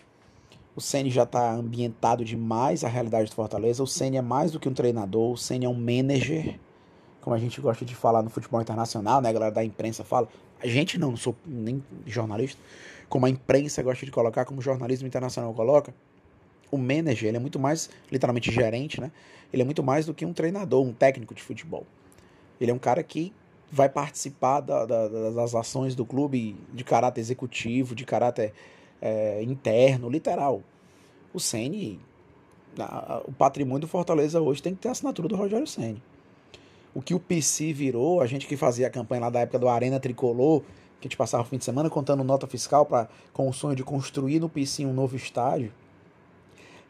o 0.75 0.81
Ceni 0.81 1.09
já 1.09 1.23
está 1.23 1.53
ambientado 1.53 2.23
demais 2.23 2.83
à 2.83 2.87
realidade 2.87 3.29
do 3.29 3.35
Fortaleza. 3.35 3.83
O 3.83 3.87
Ceni 3.87 4.17
é 4.17 4.21
mais 4.21 4.51
do 4.51 4.59
que 4.59 4.69
um 4.69 4.73
treinador, 4.73 5.31
o 5.31 5.37
Ceni 5.37 5.65
é 5.65 5.69
um 5.69 5.73
manager, 5.73 6.57
como 7.19 7.35
a 7.35 7.39
gente 7.39 7.59
gosta 7.59 7.83
de 7.83 7.95
falar 7.95 8.21
no 8.21 8.29
futebol 8.29 8.61
internacional, 8.61 9.21
né? 9.21 9.29
A 9.29 9.33
galera 9.33 9.51
da 9.51 9.63
imprensa 9.63 10.03
fala. 10.03 10.27
A 10.61 10.67
gente 10.67 10.97
não, 10.97 11.11
não 11.11 11.17
sou 11.17 11.35
nem 11.45 11.83
jornalista, 12.05 12.59
como 13.09 13.25
a 13.25 13.29
imprensa 13.29 13.81
gosta 13.83 14.05
de 14.05 14.11
colocar, 14.11 14.45
como 14.45 14.59
o 14.59 14.61
jornalismo 14.63 15.07
internacional 15.07 15.53
coloca. 15.53 15.93
O 16.71 16.77
manager, 16.77 17.27
ele 17.27 17.37
é 17.37 17.39
muito 17.39 17.59
mais, 17.59 17.89
literalmente 18.09 18.51
gerente, 18.51 19.01
né? 19.01 19.11
Ele 19.51 19.61
é 19.61 19.65
muito 19.65 19.83
mais 19.83 20.05
do 20.05 20.13
que 20.13 20.25
um 20.25 20.31
treinador, 20.31 20.85
um 20.85 20.93
técnico 20.93 21.35
de 21.35 21.43
futebol. 21.43 21.85
Ele 22.59 22.71
é 22.71 22.73
um 22.73 22.79
cara 22.79 23.03
que 23.03 23.33
vai 23.71 23.89
participar 23.89 24.61
da, 24.61 24.85
da, 24.85 25.07
das 25.07 25.55
ações 25.55 25.95
do 25.95 26.05
clube 26.05 26.55
de 26.73 26.83
caráter 26.83 27.19
executivo, 27.19 27.95
de 27.95 28.05
caráter 28.05 28.53
é, 29.01 29.41
interno, 29.43 30.09
literal. 30.09 30.61
O 31.33 31.39
Ceni, 31.39 31.99
o 33.25 33.31
patrimônio 33.31 33.81
do 33.81 33.87
Fortaleza 33.87 34.39
hoje 34.39 34.61
tem 34.61 34.75
que 34.75 34.81
ter 34.81 34.89
a 34.89 34.91
assinatura 34.91 35.27
do 35.27 35.35
Rogério 35.35 35.67
Ceni. 35.67 36.01
O 36.93 37.01
que 37.01 37.13
o 37.13 37.19
PC 37.19 37.73
virou, 37.73 38.21
a 38.21 38.27
gente 38.27 38.45
que 38.45 38.57
fazia 38.57 38.87
a 38.87 38.89
campanha 38.89 39.21
lá 39.21 39.29
da 39.29 39.39
época 39.39 39.57
do 39.57 39.67
Arena 39.67 39.99
Tricolor, 39.99 40.61
que 40.99 41.07
a 41.07 41.09
gente 41.09 41.17
passava 41.17 41.43
o 41.43 41.45
fim 41.45 41.57
de 41.57 41.65
semana 41.65 41.89
contando 41.89 42.23
nota 42.23 42.45
fiscal 42.45 42.85
pra, 42.85 43.07
com 43.33 43.49
o 43.49 43.53
sonho 43.53 43.75
de 43.75 43.83
construir 43.83 44.39
no 44.39 44.49
PC 44.49 44.85
um 44.85 44.93
novo 44.93 45.15
estádio. 45.15 45.73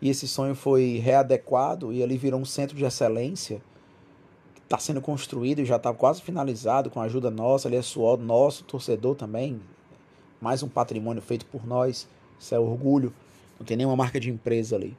E 0.01 0.09
esse 0.09 0.27
sonho 0.27 0.55
foi 0.55 0.97
readequado 0.97 1.93
e 1.93 2.01
ali 2.01 2.17
virou 2.17 2.39
um 2.39 2.45
centro 2.45 2.75
de 2.75 2.83
excelência. 2.83 3.61
Está 4.63 4.79
sendo 4.79 5.01
construído 5.01 5.59
e 5.59 5.65
já 5.65 5.75
está 5.75 5.93
quase 5.93 6.21
finalizado 6.21 6.89
com 6.89 6.99
a 6.99 7.03
ajuda 7.03 7.29
nossa, 7.29 7.67
ali 7.67 7.77
é 7.77 7.81
suor 7.81 8.17
nosso, 8.17 8.63
torcedor 8.63 9.15
também, 9.15 9.61
mais 10.41 10.63
um 10.63 10.67
patrimônio 10.67 11.21
feito 11.21 11.45
por 11.45 11.65
nós, 11.67 12.07
isso 12.39 12.55
é 12.55 12.59
orgulho, 12.59 13.13
não 13.59 13.65
tem 13.65 13.77
nenhuma 13.77 13.95
marca 13.95 14.19
de 14.19 14.29
empresa 14.29 14.75
ali. 14.75 14.97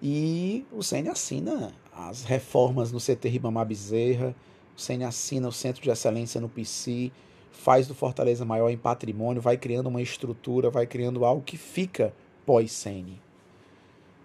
E 0.00 0.64
o 0.70 0.82
Ceni 0.82 1.08
assina 1.08 1.72
as 1.92 2.22
reformas 2.22 2.92
no 2.92 3.00
CT 3.00 3.28
Ribamar 3.28 3.66
Bezerra, 3.66 4.34
o 4.76 4.80
Ceni 4.80 5.04
assina 5.04 5.48
o 5.48 5.52
Centro 5.52 5.82
de 5.82 5.90
Excelência 5.90 6.40
no 6.40 6.48
PC, 6.48 7.10
faz 7.50 7.88
do 7.88 7.94
Fortaleza 7.94 8.44
maior 8.44 8.70
em 8.70 8.76
patrimônio, 8.76 9.42
vai 9.42 9.56
criando 9.56 9.88
uma 9.88 10.00
estrutura, 10.00 10.70
vai 10.70 10.86
criando 10.86 11.24
algo 11.24 11.42
que 11.42 11.56
fica 11.56 12.14
pós-Ceni. 12.44 13.20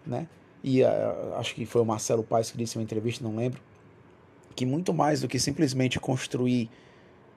Né? 0.06 0.28
E 0.64 0.84
uh, 0.84 1.36
acho 1.38 1.56
que 1.56 1.66
foi 1.66 1.82
o 1.82 1.86
Marcelo 1.86 2.24
Paes 2.24 2.52
que 2.52 2.58
disse 2.58 2.78
em 2.78 2.80
uma 2.80 2.84
entrevista, 2.84 3.24
não 3.24 3.36
lembro, 3.36 3.62
que 4.56 4.66
muito 4.66 4.94
mais 4.94 5.22
do 5.22 5.28
que 5.28 5.40
simplesmente 5.40 6.00
construir 6.00 6.70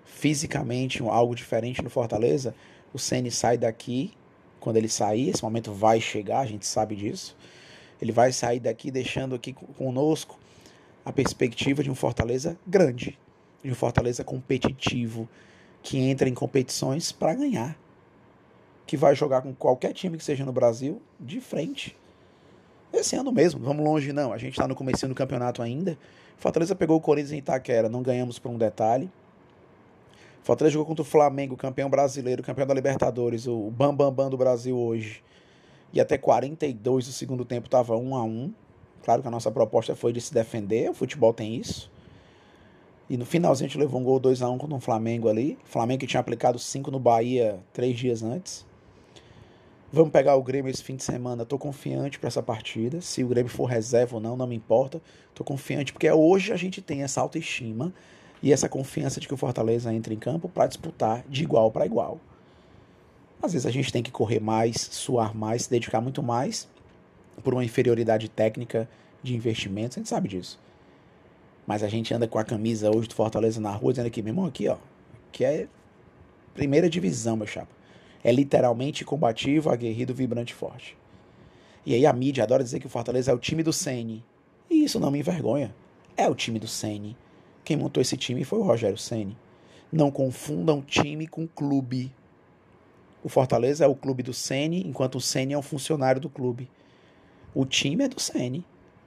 fisicamente 0.05 1.03
algo 1.03 1.35
diferente 1.35 1.83
no 1.83 1.91
Fortaleza, 1.91 2.55
o 2.93 2.99
Ceni 2.99 3.31
sai 3.31 3.59
daqui, 3.59 4.13
quando 4.61 4.77
ele 4.77 4.89
sair, 4.89 5.31
esse 5.31 5.43
momento 5.43 5.73
vai 5.73 6.01
chegar, 6.01 6.41
a 6.41 6.47
gente 6.47 6.67
sabe 6.67 6.97
disso. 6.97 7.37
Ele 8.01 8.13
vai 8.13 8.33
sair 8.33 8.61
daqui 8.61 8.91
deixando 8.91 9.35
aqui 9.35 9.53
conosco 9.53 10.39
a 11.05 11.13
perspectiva 11.13 11.83
de 11.83 11.91
um 11.91 11.95
Fortaleza 11.95 12.57
grande, 12.67 13.19
de 13.63 13.71
um 13.71 13.75
Fortaleza 13.75 14.25
competitivo, 14.25 15.29
que 15.83 15.99
entra 15.99 16.29
em 16.29 16.35
competições 16.35 17.13
para 17.13 17.35
ganhar, 17.35 17.77
que 18.87 18.97
vai 18.97 19.15
jogar 19.15 19.43
com 19.43 19.55
qualquer 19.55 19.93
time 19.93 20.17
que 20.17 20.25
seja 20.25 20.45
no 20.45 20.53
Brasil 20.53 21.01
de 21.21 21.41
frente. 21.41 21.97
Esse 22.93 23.17
ano 23.17 23.33
mesmo, 23.33 23.61
vamos 23.61 23.85
longe 23.85 24.13
não, 24.13 24.33
a 24.33 24.39
gente 24.39 24.53
está 24.53 24.69
no 24.69 24.75
começo 24.75 25.07
do 25.07 25.15
campeonato 25.15 25.61
ainda. 25.61 25.99
Fortaleza 26.39 26.75
pegou 26.75 26.97
o 26.97 27.01
Corinthians 27.01 27.33
em 27.33 27.39
Itaquera, 27.39 27.89
não 27.89 28.03
ganhamos 28.03 28.39
por 28.39 28.51
um 28.51 28.57
detalhe. 28.57 29.11
Fortaleza 30.45 30.75
jogou 30.75 30.89
contra 30.89 31.01
o 31.01 31.07
Flamengo, 31.07 31.57
campeão 31.57 31.89
brasileiro, 31.89 32.43
campeão 32.43 32.67
da 32.67 32.75
Libertadores, 32.75 33.47
o 33.47 33.71
bam 33.71 33.97
bam 33.97 34.13
bam 34.13 34.29
do 34.29 34.37
Brasil 34.37 34.77
hoje. 34.77 35.23
E 35.91 35.99
até 35.99 36.19
42 36.19 37.07
do 37.07 37.13
segundo 37.13 37.47
tempo 37.47 37.67
estava 37.67 37.97
1 37.97 38.15
a 38.15 38.23
1. 38.23 38.53
Claro 39.03 39.23
que 39.23 39.29
a 39.29 39.31
nossa 39.31 39.51
proposta 39.51 39.97
foi 39.97 40.13
de 40.13 40.21
se 40.21 40.35
defender, 40.35 40.91
o 40.91 40.95
futebol 40.95 41.33
tem 41.33 41.57
isso. 41.57 41.91
E 43.09 43.17
no 43.17 43.25
finalzinho 43.25 43.65
a 43.65 43.69
gente 43.71 43.79
levou 43.79 43.99
um 43.99 44.05
gol 44.05 44.21
2 44.21 44.43
a 44.43 44.51
1 44.51 44.59
contra 44.59 44.77
o 44.77 44.81
Flamengo 44.81 45.31
ali. 45.31 45.59
Flamengo 45.65 46.01
que 46.01 46.07
tinha 46.07 46.21
aplicado 46.21 46.59
5 46.59 46.91
no 46.91 46.99
Bahia 46.99 47.59
três 47.73 47.97
dias 47.97 48.23
antes. 48.23 48.67
Vamos 49.91 50.11
pegar 50.11 50.37
o 50.37 50.43
Grêmio 50.43 50.71
esse 50.71 50.85
fim 50.85 50.97
de 50.97 51.05
semana. 51.05 51.45
Estou 51.45 51.59
confiante 51.59 52.19
para 52.19 52.29
essa 52.29 52.43
partida. 52.43 53.01
Se 53.01 53.25
o 53.25 53.29
Grêmio 53.29 53.51
for 53.51 53.65
reserva 53.65 54.17
ou 54.17 54.21
não, 54.21 54.37
não 54.37 54.47
me 54.47 54.57
importa. 54.57 55.01
Estou 55.31 55.47
confiante 55.47 55.91
porque 55.91 56.11
hoje 56.11 56.53
a 56.53 56.57
gente 56.57 56.83
tem 56.83 57.03
essa 57.03 57.23
autoestima 57.23 57.95
e 58.43 58.53
essa 58.53 58.69
confiança 58.69 59.21
de 59.21 59.27
que 59.27 59.35
o 59.35 59.37
Fortaleza 59.37 59.93
entra 59.93 60.13
em 60.13 60.19
campo 60.19 60.49
para 60.49 60.67
disputar 60.67 61.25
de 61.29 61.43
igual 61.43 61.71
para 61.71 61.87
igual. 61.87 62.21
Às 63.43 63.53
vezes 63.53 63.67
a 63.67 63.71
gente 63.71 63.93
tem 63.93 64.03
que 64.03 64.11
correr 64.11 64.41
mais, 64.41 64.77
suar 64.77 65.35
mais, 65.35 65.63
se 65.63 65.71
dedicar 65.71 66.01
muito 66.01 66.23
mais 66.23 66.69
por 67.43 67.53
uma 67.53 67.65
inferioridade 67.65 68.29
técnica 68.29 68.89
de 69.23 69.35
investimentos, 69.35 69.97
a 69.97 70.01
gente 70.01 70.09
sabe 70.09 70.29
disso. 70.29 70.59
Mas 71.67 71.83
a 71.83 71.89
gente 71.89 72.13
anda 72.13 72.29
com 72.29 72.39
a 72.39 72.45
camisa 72.45 72.95
hoje 72.95 73.09
do 73.09 73.15
Fortaleza 73.15 73.61
na 73.61 73.71
rua, 73.71 73.93
dizendo 73.93 74.07
aqui, 74.07 74.23
meu 74.23 74.33
irmão, 74.33 74.47
aqui, 74.47 74.69
ó, 74.69 74.77
que 75.33 75.45
é 75.45 75.67
primeira 76.53 76.89
divisão, 76.89 77.37
meu 77.37 77.47
chapa. 77.47 77.75
É 78.23 78.31
literalmente 78.31 79.05
combativo, 79.05 79.71
aguerrido, 79.71 80.15
vibrante 80.15 80.55
forte. 80.55 80.97
E 81.85 81.95
aí 81.95 82.07
a 82.07 82.13
mídia 82.13 82.45
adora 82.45 82.65
dizer 82.65 82.81
que 82.81 82.87
o 82.87 82.91
Fortaleza 82.91 83.31
é 83.31 83.35
o 83.35 83.39
time 83.39 83.63
do 83.63 83.73
Sene. 83.73 84.25
E 84.71 84.85
isso 84.85 84.99
não 84.99 85.11
me 85.11 85.19
envergonha. 85.19 85.75
É 86.17 86.29
o 86.29 86.35
time 86.35 86.59
do 86.59 86.69
Sene. 86.69 87.17
Quem 87.65 87.79
montou 87.79 88.01
esse 88.03 88.17
time 88.17 88.45
foi 88.45 88.59
o 88.59 88.63
Rogério 88.63 88.99
Ceni. 88.99 89.35
Não 89.91 90.11
confundam 90.11 90.83
time 90.83 91.27
com 91.27 91.47
clube. 91.47 92.13
O 93.23 93.29
Fortaleza 93.29 93.87
é 93.87 93.89
o 93.89 93.95
clube 93.95 94.23
do 94.23 94.35
Ceni, 94.35 94.87
enquanto 94.87 95.15
o 95.15 95.21
Ceni 95.21 95.55
é 95.55 95.59
um 95.59 95.63
funcionário 95.63 96.21
do 96.21 96.29
clube. 96.29 96.71
O 97.55 97.65
time 97.65 98.05
é 98.05 98.09
do 98.09 98.21
Ceni. 98.21 98.67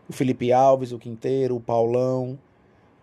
O 0.09 0.13
Felipe 0.13 0.51
Alves, 0.51 0.91
o 0.91 0.97
Quinteiro, 0.97 1.55
o 1.55 1.59
Paulão, 1.59 2.39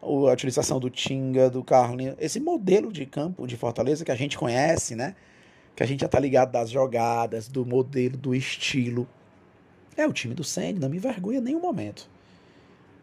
a 0.03 0.33
utilização 0.33 0.81
do 0.81 0.91
Tinga, 0.91 1.49
do 1.49 1.63
Carlinhos, 1.63 2.17
esse 2.19 2.41
modelo 2.41 2.93
de 2.93 3.07
campo 3.07 3.47
de 3.47 3.57
Fortaleza 3.57 4.05
que 4.05 4.11
a 4.11 4.17
gente 4.17 4.37
conhece, 4.37 4.97
né? 4.97 5.15
Que 5.77 5.85
a 5.85 5.87
gente 5.87 6.01
já 6.01 6.09
tá 6.09 6.19
ligado 6.19 6.51
das 6.51 6.71
jogadas, 6.71 7.47
do 7.47 7.65
modelo, 7.65 8.17
do 8.17 8.35
estilo. 8.35 9.07
É 9.97 10.05
o 10.05 10.13
time 10.13 10.35
do 10.35 10.43
Ceni, 10.43 10.81
não 10.81 10.89
me 10.89 10.97
envergonha 10.97 11.39
em 11.39 11.43
nenhum 11.43 11.61
momento. 11.61 12.09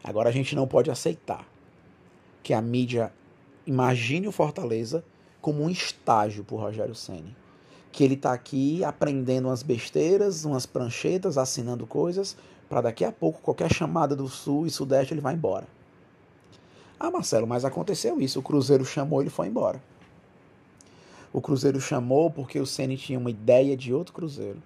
Agora 0.04 0.28
a 0.28 0.34
gente 0.34 0.54
não 0.54 0.68
pode 0.68 0.92
aceitar 0.92 1.48
que 2.44 2.54
a 2.54 2.62
mídia 2.62 3.12
imagine 3.66 4.28
o 4.28 4.32
Fortaleza 4.32 5.04
como 5.42 5.64
um 5.64 5.70
estágio 5.70 6.44
para 6.44 6.58
Rogério 6.58 6.96
Ceni, 6.96 7.36
que 7.92 8.04
ele 8.04 8.14
está 8.14 8.32
aqui 8.34 8.84
aprendendo 8.84 9.48
umas 9.48 9.64
besteiras, 9.64 10.46
umas 10.46 10.66
pranchetas, 10.66 11.38
assinando 11.38 11.88
coisas, 11.88 12.38
para 12.70 12.82
daqui 12.82 13.04
a 13.04 13.12
pouco 13.12 13.42
qualquer 13.42 13.74
chamada 13.74 14.16
do 14.16 14.28
Sul 14.28 14.66
e 14.66 14.70
Sudeste 14.70 15.14
ele 15.14 15.22
vai 15.22 15.34
embora. 15.34 15.68
Ah, 17.00 17.10
Marcelo, 17.10 17.48
mas 17.48 17.66
aconteceu 17.66 18.22
isso. 18.22 18.40
O 18.40 18.44
Cruzeiro 18.44 18.86
chamou, 18.86 19.22
ele 19.22 19.30
foi 19.30 19.48
embora. 19.48 19.82
O 21.34 21.42
Cruzeiro 21.42 21.82
chamou 21.82 22.30
porque 22.30 22.60
o 22.60 22.66
Ceni 22.66 22.96
tinha 22.96 23.18
uma 23.18 23.32
ideia 23.32 23.76
de 23.76 23.94
outro 23.94 24.14
Cruzeiro. 24.14 24.62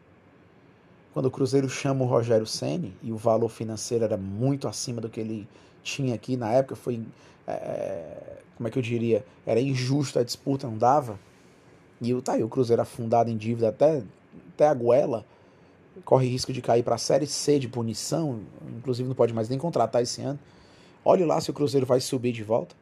Quando 1.14 1.28
o 1.28 1.32
Cruzeiro 1.32 1.70
chama 1.70 2.04
o 2.04 2.08
Rogério 2.08 2.46
Ceni 2.46 2.94
e 3.02 3.12
o 3.12 3.18
valor 3.18 3.48
financeiro 3.48 4.04
era 4.04 4.18
muito 4.18 4.68
acima 4.68 5.00
do 5.00 5.10
que 5.10 5.22
ele 5.22 5.48
tinha 5.82 6.14
aqui 6.14 6.36
na 6.36 6.52
época, 6.52 6.76
foi 6.76 7.02
é, 7.48 8.40
como 8.56 8.68
é 8.68 8.72
que 8.72 8.78
eu 8.78 8.84
diria, 8.84 9.26
era 9.46 9.60
injusta 9.60 10.22
a 10.22 10.24
disputa, 10.24 10.68
não 10.68 10.78
dava. 10.78 11.20
E 12.02 12.14
tá 12.22 12.34
aí, 12.34 12.44
o 12.44 12.50
Cruzeiro 12.50 12.82
afundado 12.82 13.30
em 13.30 13.38
dívida 13.38 13.70
até, 13.70 14.04
até 14.54 14.68
a 14.68 14.74
goela, 14.74 15.26
corre 16.04 16.28
risco 16.28 16.52
de 16.52 16.62
cair 16.62 16.84
para 16.84 16.96
a 16.96 17.00
Série 17.00 17.28
C 17.28 17.60
de 17.60 17.68
punição, 17.68 18.42
inclusive 18.78 19.08
não 19.08 19.16
pode 19.16 19.34
mais 19.34 19.50
nem 19.50 19.58
contratar 19.58 20.02
esse 20.02 20.22
ano. 20.22 20.40
Olhe 21.04 21.24
lá 21.24 21.40
se 21.40 21.50
o 21.50 21.54
Cruzeiro 21.54 21.86
vai 21.86 22.00
subir 22.00 22.32
de 22.32 22.44
volta. 22.44 22.76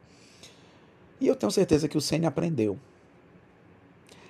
E 1.20 1.28
eu 1.28 1.36
tenho 1.36 1.52
certeza 1.52 1.88
que 1.88 1.98
o 1.98 2.02
Senna 2.02 2.30
aprendeu. 2.30 2.78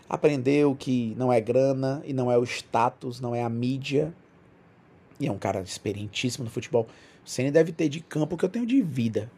Aprendeu 0.09 0.75
que 0.75 1.15
não 1.17 1.31
é 1.31 1.39
grana 1.39 2.01
e 2.05 2.13
não 2.13 2.31
é 2.31 2.37
o 2.37 2.43
status, 2.43 3.19
não 3.19 3.33
é 3.33 3.43
a 3.43 3.49
mídia. 3.49 4.13
E 5.19 5.27
é 5.27 5.31
um 5.31 5.37
cara 5.37 5.61
experientíssimo 5.61 6.43
no 6.43 6.51
futebol. 6.51 6.87
O 7.25 7.29
Senna 7.29 7.51
deve 7.51 7.71
ter 7.71 7.87
de 7.87 7.99
campo 7.99 8.35
que 8.35 8.43
eu 8.43 8.49
tenho 8.49 8.65
de 8.65 8.81
vida 8.81 9.29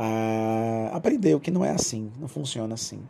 ah, 0.00 0.90
aprendeu 0.92 1.40
que 1.40 1.50
não 1.50 1.64
é 1.64 1.70
assim, 1.70 2.12
não 2.20 2.28
funciona 2.28 2.72
assim. 2.74 3.02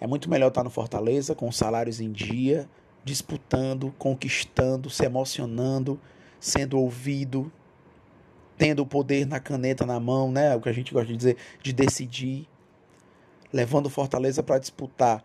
É 0.00 0.06
muito 0.06 0.28
melhor 0.28 0.48
estar 0.48 0.64
no 0.64 0.70
Fortaleza 0.70 1.32
com 1.32 1.52
salários 1.52 2.00
em 2.00 2.10
dia, 2.10 2.68
disputando, 3.04 3.94
conquistando, 3.96 4.90
se 4.90 5.04
emocionando, 5.04 6.00
sendo 6.40 6.76
ouvido, 6.76 7.52
tendo 8.58 8.82
o 8.82 8.86
poder 8.86 9.28
na 9.28 9.38
caneta 9.38 9.86
na 9.86 10.00
mão, 10.00 10.32
né? 10.32 10.56
O 10.56 10.60
que 10.60 10.68
a 10.68 10.72
gente 10.72 10.92
gosta 10.92 11.06
de 11.06 11.16
dizer, 11.16 11.36
de 11.62 11.72
decidir, 11.72 12.48
levando 13.52 13.86
o 13.86 13.90
Fortaleza 13.90 14.42
para 14.42 14.58
disputar 14.58 15.22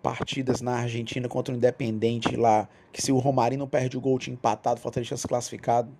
partidas 0.00 0.60
na 0.60 0.76
Argentina 0.76 1.28
contra 1.28 1.52
o 1.52 1.56
Independente 1.56 2.36
lá, 2.36 2.68
que 2.92 3.02
se 3.02 3.10
o 3.10 3.18
Romarinho 3.18 3.66
perde 3.66 3.98
o 3.98 4.00
gol 4.00 4.16
tinha 4.16 4.34
empatado, 4.34 4.78
o 4.78 4.82
Fortaleza 4.82 5.16
se 5.16 5.26
classificado. 5.26 5.90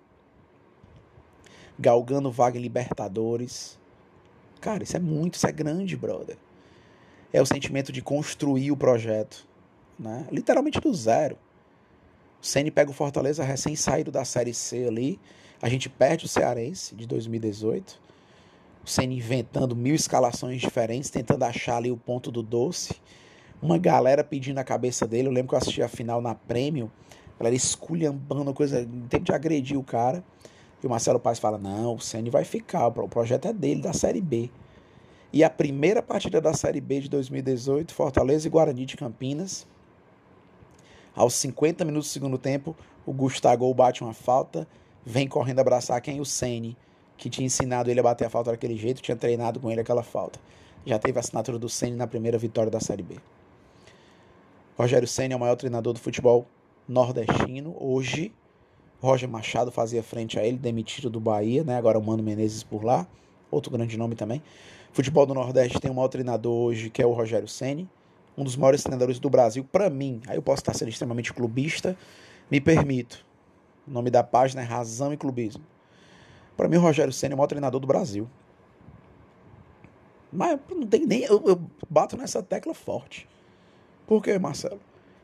Galgando 1.77 2.31
vaga 2.31 2.57
em 2.57 2.61
Libertadores. 2.61 3.80
Cara, 4.61 4.83
isso 4.83 4.95
é 4.95 4.99
muito, 4.99 5.33
isso 5.33 5.47
é 5.47 5.51
grande, 5.51 5.97
brother. 5.97 6.37
É 7.33 7.41
o 7.41 7.45
sentimento 7.45 7.91
de 7.91 8.01
construir 8.01 8.71
o 8.71 8.77
projeto, 8.77 9.47
né? 9.97 10.27
Literalmente 10.31 10.79
do 10.79 10.93
zero. 10.93 11.35
O 12.39 12.45
Ceni 12.45 12.69
pega 12.69 12.91
o 12.91 12.93
Fortaleza 12.93 13.43
recém 13.43 13.75
saído 13.75 14.11
da 14.11 14.23
Série 14.23 14.53
C 14.53 14.85
ali. 14.87 15.19
A 15.61 15.67
gente 15.67 15.89
perde 15.89 16.25
o 16.25 16.27
Cearense 16.27 16.95
de 16.95 17.07
2018. 17.07 17.99
O 18.85 18.89
Ceni 18.89 19.17
inventando 19.17 19.75
mil 19.75 19.95
escalações 19.95 20.61
diferentes, 20.61 21.09
tentando 21.09 21.43
achar 21.43 21.77
ali 21.77 21.91
o 21.91 21.97
ponto 21.97 22.31
do 22.31 22.43
doce. 22.43 22.95
Uma 23.61 23.77
galera 23.77 24.23
pedindo 24.23 24.57
a 24.59 24.63
cabeça 24.63 25.07
dele. 25.07 25.27
Eu 25.27 25.31
lembro 25.31 25.49
que 25.49 25.55
eu 25.55 25.59
assisti 25.59 25.81
a 25.81 25.87
final 25.87 26.21
na 26.21 26.35
Prêmio. 26.35 26.91
Galera 27.39 27.55
esculhambando, 27.55 28.53
coisa, 28.53 28.87
tempo 29.09 29.25
de 29.25 29.33
agredir 29.33 29.77
o 29.77 29.83
cara. 29.83 30.23
E 30.83 30.87
o 30.87 30.89
Marcelo 30.89 31.19
Paes 31.19 31.39
fala: 31.39 31.57
não, 31.57 31.95
o 31.95 31.99
Ceni 31.99 32.29
vai 32.29 32.43
ficar, 32.43 32.87
o 32.87 33.07
projeto 33.07 33.47
é 33.47 33.53
dele, 33.53 33.81
da 33.81 33.93
Série 33.93 34.21
B. 34.21 34.49
E 35.33 35.43
a 35.43 35.49
primeira 35.49 36.01
partida 36.01 36.41
da 36.41 36.53
Série 36.53 36.81
B 36.81 37.01
de 37.01 37.09
2018, 37.09 37.93
Fortaleza 37.93 38.47
e 38.47 38.49
Guarani 38.49 38.85
de 38.85 38.97
Campinas. 38.97 39.65
Aos 41.15 41.33
50 41.35 41.85
minutos 41.85 42.09
do 42.09 42.13
segundo 42.13 42.37
tempo, 42.37 42.75
o 43.05 43.13
Gustavo 43.13 43.73
bate 43.73 44.03
uma 44.03 44.13
falta, 44.13 44.67
vem 45.05 45.27
correndo 45.27 45.59
abraçar 45.59 46.01
quem? 46.01 46.19
O 46.19 46.25
Ceni, 46.25 46.77
que 47.17 47.29
tinha 47.29 47.45
ensinado 47.45 47.89
ele 47.89 47.99
a 47.99 48.03
bater 48.03 48.25
a 48.25 48.29
falta 48.29 48.51
daquele 48.51 48.77
jeito, 48.77 49.01
tinha 49.01 49.15
treinado 49.15 49.59
com 49.59 49.71
ele 49.71 49.81
aquela 49.81 50.03
falta. 50.03 50.39
Já 50.85 50.97
teve 50.97 51.17
a 51.17 51.21
assinatura 51.21 51.59
do 51.59 51.69
Ceni 51.69 51.95
na 51.95 52.07
primeira 52.07 52.37
vitória 52.37 52.71
da 52.71 52.79
Série 52.79 53.03
B. 53.03 53.17
Rogério 54.77 55.07
Ceni 55.07 55.33
é 55.33 55.37
o 55.37 55.39
maior 55.39 55.55
treinador 55.55 55.93
do 55.93 55.99
futebol 55.99 56.45
nordestino 56.87 57.75
hoje 57.79 58.33
Roger 59.01 59.27
Machado 59.27 59.71
fazia 59.71 60.03
frente 60.03 60.39
a 60.39 60.45
ele, 60.45 60.57
demitido 60.57 61.09
do 61.09 61.19
Bahia, 61.19 61.63
né? 61.63 61.75
Agora 61.75 61.97
o 61.97 62.03
Mano 62.03 62.21
Menezes 62.21 62.61
por 62.61 62.83
lá, 62.83 63.07
outro 63.49 63.71
grande 63.71 63.97
nome 63.97 64.15
também. 64.15 64.41
Futebol 64.93 65.25
do 65.25 65.33
Nordeste 65.33 65.79
tem 65.79 65.89
um 65.89 65.95
maior 65.95 66.07
treinador 66.07 66.53
hoje, 66.53 66.89
que 66.89 67.01
é 67.01 67.05
o 67.05 67.11
Rogério 67.11 67.47
Ceni, 67.47 67.89
um 68.37 68.43
dos 68.43 68.55
maiores 68.55 68.83
treinadores 68.83 69.19
do 69.19 69.29
Brasil, 69.29 69.65
para 69.71 69.89
mim, 69.89 70.21
aí 70.27 70.37
eu 70.37 70.41
posso 70.41 70.61
estar 70.61 70.73
sendo 70.73 70.89
extremamente 70.89 71.33
clubista, 71.33 71.97
me 72.49 72.61
permito. 72.61 73.25
O 73.87 73.91
nome 73.91 74.11
da 74.11 74.23
página 74.23 74.61
é 74.61 74.65
Razão 74.65 75.11
e 75.11 75.17
Clubismo. 75.17 75.63
Para 76.55 76.67
mim, 76.67 76.77
o 76.77 76.81
Rogério 76.81 77.11
Senna 77.11 77.33
é 77.33 77.35
o 77.35 77.37
maior 77.37 77.47
treinador 77.47 77.79
do 77.79 77.87
Brasil. 77.87 78.29
Mas 80.31 80.59
não 80.69 80.85
tem 80.85 81.05
nem. 81.05 81.23
Eu, 81.23 81.41
eu 81.45 81.61
bato 81.89 82.15
nessa 82.15 82.43
tecla 82.43 82.73
forte. 82.73 83.27
Por 84.05 84.21
quê, 84.21 84.37
Marcelo? 84.37 84.79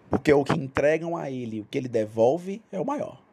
Porque 0.10 0.34
o 0.34 0.43
que 0.43 0.53
entregam 0.53 1.15
a 1.15 1.29
ele, 1.29 1.62
o 1.62 1.65
que 1.65 1.77
ele 1.77 1.88
devolve, 1.88 2.62
é 2.72 2.79
o 2.79 2.86
maior. 2.86 3.26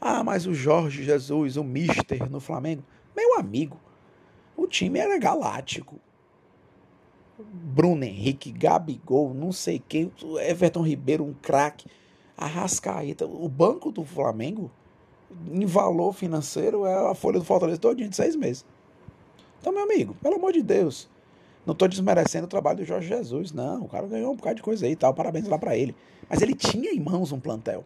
Ah, 0.00 0.22
mas 0.22 0.46
o 0.46 0.54
Jorge 0.54 1.02
Jesus, 1.02 1.56
o 1.56 1.64
Mister 1.64 2.30
no 2.30 2.40
Flamengo. 2.40 2.82
Meu 3.16 3.38
amigo, 3.38 3.78
o 4.56 4.66
time 4.66 4.98
era 4.98 5.18
galáctico. 5.18 5.98
Bruno 7.38 8.04
Henrique, 8.04 8.50
Gabigol, 8.50 9.32
não 9.32 9.52
sei 9.52 9.80
quem, 9.88 10.12
Everton 10.48 10.82
Ribeiro, 10.82 11.24
um 11.24 11.32
craque, 11.34 11.86
Arrascaeta. 12.36 13.26
O 13.26 13.48
banco 13.48 13.92
do 13.92 14.04
Flamengo, 14.04 14.70
em 15.50 15.64
valor 15.64 16.12
financeiro, 16.12 16.84
é 16.84 17.10
a 17.10 17.14
folha 17.14 17.38
do 17.38 17.44
Fortaleza 17.44 17.78
todinha 17.78 18.08
de 18.08 18.16
seis 18.16 18.34
meses. 18.34 18.64
Então, 19.60 19.72
meu 19.72 19.82
amigo, 19.82 20.14
pelo 20.22 20.36
amor 20.36 20.52
de 20.52 20.62
Deus, 20.62 21.08
não 21.66 21.72
estou 21.72 21.88
desmerecendo 21.88 22.46
o 22.46 22.48
trabalho 22.48 22.78
do 22.78 22.84
Jorge 22.84 23.08
Jesus, 23.08 23.52
não. 23.52 23.82
O 23.82 23.88
cara 23.88 24.06
ganhou 24.06 24.32
um 24.32 24.36
bocado 24.36 24.56
de 24.56 24.62
coisa 24.62 24.86
aí 24.86 24.92
e 24.92 24.96
tal, 24.96 25.12
parabéns 25.12 25.46
lá 25.48 25.58
para 25.58 25.76
ele. 25.76 25.94
Mas 26.28 26.40
ele 26.40 26.54
tinha 26.54 26.92
em 26.92 27.00
mãos 27.00 27.30
um 27.30 27.38
plantel. 27.40 27.84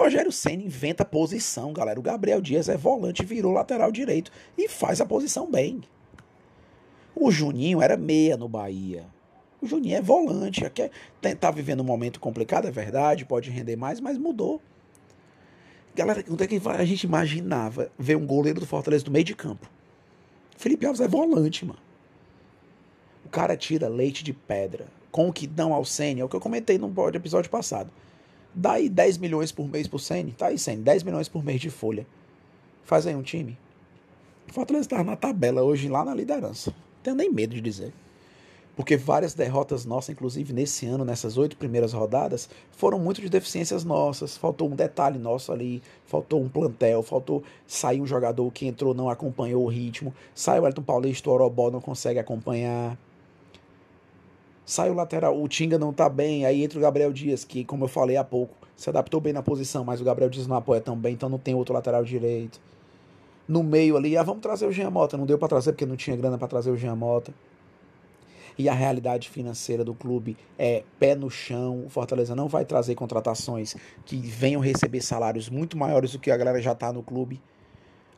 Rogério 0.00 0.32
Senna 0.32 0.62
inventa 0.62 1.04
posição, 1.04 1.74
galera. 1.74 2.00
O 2.00 2.02
Gabriel 2.02 2.40
Dias 2.40 2.70
é 2.70 2.76
volante, 2.76 3.22
virou 3.22 3.52
lateral 3.52 3.92
direito 3.92 4.32
e 4.56 4.66
faz 4.66 4.98
a 4.98 5.04
posição 5.04 5.50
bem. 5.50 5.82
O 7.14 7.30
Juninho 7.30 7.82
era 7.82 7.98
meia 7.98 8.34
no 8.34 8.48
Bahia. 8.48 9.04
O 9.60 9.66
Juninho 9.66 9.98
é 9.98 10.00
volante, 10.00 10.62
quer, 10.70 10.90
tá 11.38 11.50
vivendo 11.50 11.80
um 11.80 11.84
momento 11.84 12.18
complicado, 12.18 12.66
é 12.66 12.70
verdade, 12.70 13.26
pode 13.26 13.50
render 13.50 13.76
mais, 13.76 14.00
mas 14.00 14.16
mudou. 14.16 14.62
Galera, 15.94 16.24
onde 16.30 16.44
é 16.44 16.46
que 16.46 16.58
a 16.66 16.84
gente 16.86 17.02
imaginava 17.02 17.92
ver 17.98 18.16
um 18.16 18.26
goleiro 18.26 18.58
do 18.58 18.66
Fortaleza 18.66 19.04
do 19.04 19.10
meio 19.10 19.24
de 19.24 19.34
campo? 19.34 19.68
Felipe 20.56 20.86
Alves 20.86 21.02
é 21.02 21.08
volante, 21.08 21.66
mano. 21.66 21.78
O 23.26 23.28
cara 23.28 23.54
tira 23.54 23.86
leite 23.86 24.24
de 24.24 24.32
pedra. 24.32 24.86
Com 25.10 25.28
o 25.28 25.32
que 25.32 25.46
dão 25.46 25.74
ao 25.74 25.84
Senna, 25.84 26.20
é 26.20 26.24
o 26.24 26.28
que 26.28 26.36
eu 26.36 26.40
comentei 26.40 26.78
no 26.78 26.90
episódio 27.14 27.50
passado. 27.50 27.92
Dá 28.54 28.72
aí 28.72 28.88
10 28.88 29.18
milhões 29.18 29.52
por 29.52 29.68
mês 29.68 29.86
pro 29.86 29.98
Senna. 29.98 30.32
Tá 30.36 30.46
aí, 30.46 30.58
Senna, 30.58 30.82
10 30.82 31.02
milhões 31.02 31.28
por 31.28 31.44
mês 31.44 31.60
de 31.60 31.70
folha. 31.70 32.06
Faz 32.84 33.06
aí 33.06 33.14
um 33.14 33.22
time. 33.22 33.56
O 34.48 34.52
Fortaleza 34.52 34.88
tá 34.88 35.04
na 35.04 35.16
tabela 35.16 35.62
hoje 35.62 35.88
lá 35.88 36.04
na 36.04 36.14
liderança 36.14 36.74
tenho 37.02 37.16
nem 37.16 37.30
medo 37.30 37.54
de 37.54 37.60
dizer. 37.60 37.92
Porque 38.76 38.96
várias 38.96 39.34
derrotas 39.34 39.84
nossas, 39.84 40.10
inclusive 40.10 40.52
nesse 40.54 40.86
ano, 40.86 41.04
nessas 41.04 41.36
oito 41.36 41.56
primeiras 41.56 41.92
rodadas, 41.92 42.48
foram 42.70 42.98
muito 42.98 43.20
de 43.20 43.28
deficiências 43.28 43.84
nossas. 43.84 44.36
Faltou 44.36 44.70
um 44.70 44.76
detalhe 44.76 45.18
nosso 45.18 45.52
ali, 45.52 45.82
faltou 46.06 46.40
um 46.40 46.48
plantel, 46.48 47.02
faltou 47.02 47.42
sair 47.66 48.00
um 48.00 48.06
jogador 48.06 48.50
que 48.52 48.66
entrou, 48.66 48.94
não 48.94 49.10
acompanhou 49.10 49.64
o 49.64 49.68
ritmo. 49.68 50.14
Sai 50.34 50.60
o 50.60 50.66
Elton 50.66 50.82
Paulista, 50.82 51.28
o 51.28 51.32
Orobó 51.32 51.70
não 51.70 51.80
consegue 51.80 52.18
acompanhar. 52.18 52.96
Sai 54.70 54.88
o 54.88 54.94
lateral, 54.94 55.40
o 55.40 55.48
Tinga 55.48 55.78
não 55.78 55.92
tá 55.92 56.08
bem, 56.08 56.46
aí 56.46 56.62
entra 56.62 56.78
o 56.78 56.82
Gabriel 56.82 57.12
Dias, 57.12 57.44
que, 57.44 57.64
como 57.64 57.84
eu 57.84 57.88
falei 57.88 58.16
há 58.16 58.22
pouco, 58.22 58.54
se 58.76 58.88
adaptou 58.88 59.20
bem 59.20 59.32
na 59.32 59.42
posição, 59.42 59.84
mas 59.84 60.00
o 60.00 60.04
Gabriel 60.04 60.30
Dias 60.30 60.46
não 60.46 60.56
apoia 60.56 60.80
tão 60.80 60.96
bem, 60.96 61.14
então 61.14 61.28
não 61.28 61.38
tem 61.38 61.54
outro 61.54 61.74
lateral 61.74 62.04
direito 62.04 62.60
no 63.50 63.64
meio 63.64 63.96
ali, 63.96 64.16
ah, 64.16 64.22
vamos 64.22 64.42
trazer 64.42 64.64
o 64.64 64.70
Jean 64.70 64.90
Mota. 64.90 65.16
Não 65.16 65.26
deu 65.26 65.36
para 65.36 65.48
trazer 65.48 65.72
porque 65.72 65.84
não 65.84 65.96
tinha 65.96 66.16
grana 66.16 66.38
para 66.38 66.46
trazer 66.46 66.70
o 66.70 66.76
Jean 66.76 66.94
Mota. 66.94 67.34
E 68.56 68.68
a 68.68 68.72
realidade 68.72 69.28
financeira 69.28 69.82
do 69.82 69.92
clube 69.92 70.36
é 70.56 70.84
pé 71.00 71.16
no 71.16 71.28
chão. 71.28 71.84
O 71.84 71.88
Fortaleza 71.88 72.36
não 72.36 72.46
vai 72.46 72.64
trazer 72.64 72.94
contratações 72.94 73.74
que 74.06 74.16
venham 74.18 74.60
receber 74.60 75.00
salários 75.00 75.48
muito 75.48 75.76
maiores 75.76 76.12
do 76.12 76.20
que 76.20 76.30
a 76.30 76.36
galera 76.36 76.62
já 76.62 76.70
está 76.70 76.92
no 76.92 77.02
clube. 77.02 77.40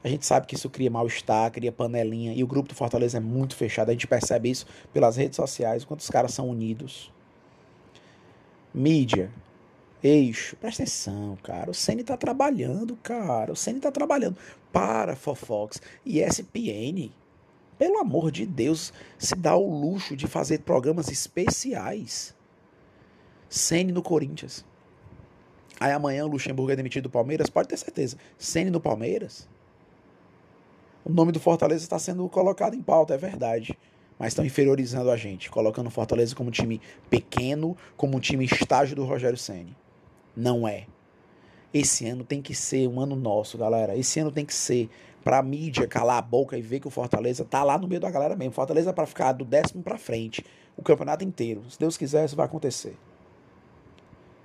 A 0.05 0.09
gente 0.09 0.27
sabe 0.27 0.47
que 0.47 0.55
isso 0.55 0.69
cria 0.69 0.91
mal-estar, 0.91 1.51
cria 1.51 1.71
panelinha. 1.71 2.35
E 2.35 2.43
o 2.43 2.47
grupo 2.47 2.69
do 2.69 2.75
Fortaleza 2.75 3.19
é 3.19 3.21
muito 3.21 3.55
fechado. 3.55 3.91
A 3.91 3.93
gente 3.93 4.07
percebe 4.07 4.51
isso 4.51 4.67
pelas 4.93 5.17
redes 5.17 5.37
sociais, 5.37 5.85
quanto 5.85 6.01
os 6.01 6.11
caras 6.11 6.35
são 6.35 6.49
unidos. 6.49 7.12
Mídia, 8.75 9.31
Eixo, 10.03 10.57
presta 10.57 10.83
atenção, 10.83 11.38
cara. 11.45 11.71
O 11.71 11.75
Ceni 11.75 12.03
tá 12.03 12.17
trabalhando, 12.17 12.97
cara. 12.97 13.53
O 13.53 13.57
Ceni 13.57 13.79
tá 13.79 13.93
trabalhando 13.93 14.37
para 14.73 15.15
Fofox 15.15 15.81
e 16.05 16.19
SPN. 16.19 17.12
Pelo 17.79 17.99
amor 17.99 18.33
de 18.33 18.45
Deus, 18.45 18.93
se 19.17 19.37
dá 19.37 19.55
o 19.55 19.71
luxo 19.71 20.17
de 20.17 20.27
fazer 20.27 20.61
programas 20.61 21.09
especiais. 21.09 22.35
Ceni 23.49 23.93
no 23.93 24.03
Corinthians. 24.03 24.65
Aí 25.79 25.93
amanhã 25.93 26.25
o 26.25 26.29
Luxemburgo 26.29 26.73
é 26.73 26.77
demitido 26.77 27.05
do 27.05 27.11
Palmeiras, 27.11 27.49
pode 27.49 27.69
ter 27.69 27.77
certeza. 27.77 28.17
Ceni 28.37 28.71
no 28.71 28.81
Palmeiras. 28.81 29.49
O 31.05 31.12
nome 31.12 31.33
do 31.33 31.41
Fortaleza 31.41 31.83
está 31.83 31.99
sendo 31.99 32.29
colocado 32.29 32.75
em 32.75 32.83
pauta, 32.83 33.15
é 33.15 33.19
verdade 33.19 33.77
mas 34.23 34.29
estão 34.29 34.45
inferiorizando 34.45 35.11
a 35.11 35.17
gente, 35.17 35.51
colocando 35.51 35.88
o 35.88 35.91
Fortaleza 35.91 36.33
como 36.33 36.49
um 36.49 36.53
time 36.53 36.81
pequeno, 37.11 37.77
como 37.97 38.17
um 38.17 38.21
time 38.21 38.45
estágio 38.45 38.95
do 38.95 39.05
Rogério 39.05 39.37
Ceni. 39.37 39.77
Não 40.37 40.67
é. 40.67 40.87
Esse 41.75 42.07
ano 42.07 42.23
tem 42.23 42.41
que 42.41 42.55
ser 42.55 42.87
um 42.87 43.01
ano 43.01 43.17
nosso, 43.17 43.59
galera. 43.59 43.97
Esse 43.97 44.21
ano 44.21 44.31
tem 44.31 44.45
que 44.45 44.55
ser 44.55 44.88
pra 45.25 45.43
mídia 45.43 45.88
calar 45.88 46.19
a 46.19 46.23
boca 46.23 46.57
e 46.57 46.62
ver 46.62 46.79
que 46.79 46.87
o 46.87 46.91
Fortaleza 46.91 47.45
tá 47.45 47.65
lá 47.65 47.77
no 47.77 47.88
meio 47.88 48.01
da 48.01 48.12
galera 48.12 48.37
mesmo. 48.37 48.53
Fortaleza 48.53 48.91
é 48.91 48.93
para 48.93 49.07
ficar 49.07 49.33
do 49.33 49.45
décimo 49.45 49.83
para 49.83 49.99
frente, 49.99 50.47
o 50.77 50.83
campeonato 50.83 51.25
inteiro. 51.25 51.69
Se 51.69 51.77
Deus 51.77 51.97
quiser, 51.97 52.25
isso 52.25 52.37
vai 52.37 52.47
acontecer. 52.47 52.97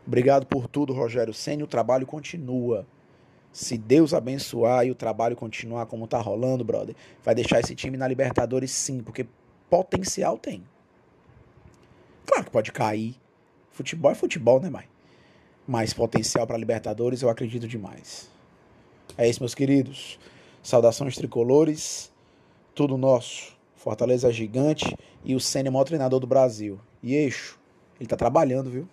Obrigado 0.07 0.47
por 0.47 0.67
tudo, 0.67 0.91
Rogério 0.91 1.35
Senna. 1.35 1.65
O 1.65 1.67
trabalho 1.67 2.07
continua. 2.07 2.87
Se 3.57 3.77
Deus 3.77 4.13
abençoar 4.13 4.85
e 4.85 4.91
o 4.91 4.95
trabalho 4.95 5.35
continuar 5.35 5.87
como 5.87 6.05
tá 6.05 6.19
rolando, 6.19 6.63
brother, 6.63 6.95
vai 7.23 7.33
deixar 7.33 7.59
esse 7.59 7.73
time 7.73 7.97
na 7.97 8.07
Libertadores 8.07 8.69
sim, 8.69 9.01
porque 9.01 9.25
potencial 9.69 10.37
tem. 10.37 10.63
Claro 12.25 12.43
que 12.43 12.51
pode 12.51 12.71
cair. 12.71 13.15
Futebol 13.71 14.11
é 14.11 14.15
futebol, 14.15 14.59
né, 14.59 14.69
mãe? 14.69 14.85
mais 15.67 15.93
potencial 15.93 16.47
para 16.47 16.57
Libertadores, 16.57 17.21
eu 17.21 17.29
acredito 17.29 17.67
demais. 17.67 18.29
É 19.17 19.27
isso, 19.27 19.41
meus 19.41 19.53
queridos. 19.53 20.17
Saudações 20.63 21.15
tricolores. 21.15 22.09
Tudo 22.73 22.97
nosso. 22.97 23.57
Fortaleza 23.75 24.31
gigante 24.31 24.95
e 25.23 25.35
o 25.35 25.39
Senna 25.39 25.67
é 25.67 25.71
o 25.71 25.73
maior 25.73 25.83
treinador 25.83 26.19
do 26.19 26.27
Brasil. 26.27 26.79
E 27.03 27.15
eixo, 27.15 27.59
ele 27.99 28.07
tá 28.07 28.15
trabalhando, 28.15 28.69
viu? 28.69 28.87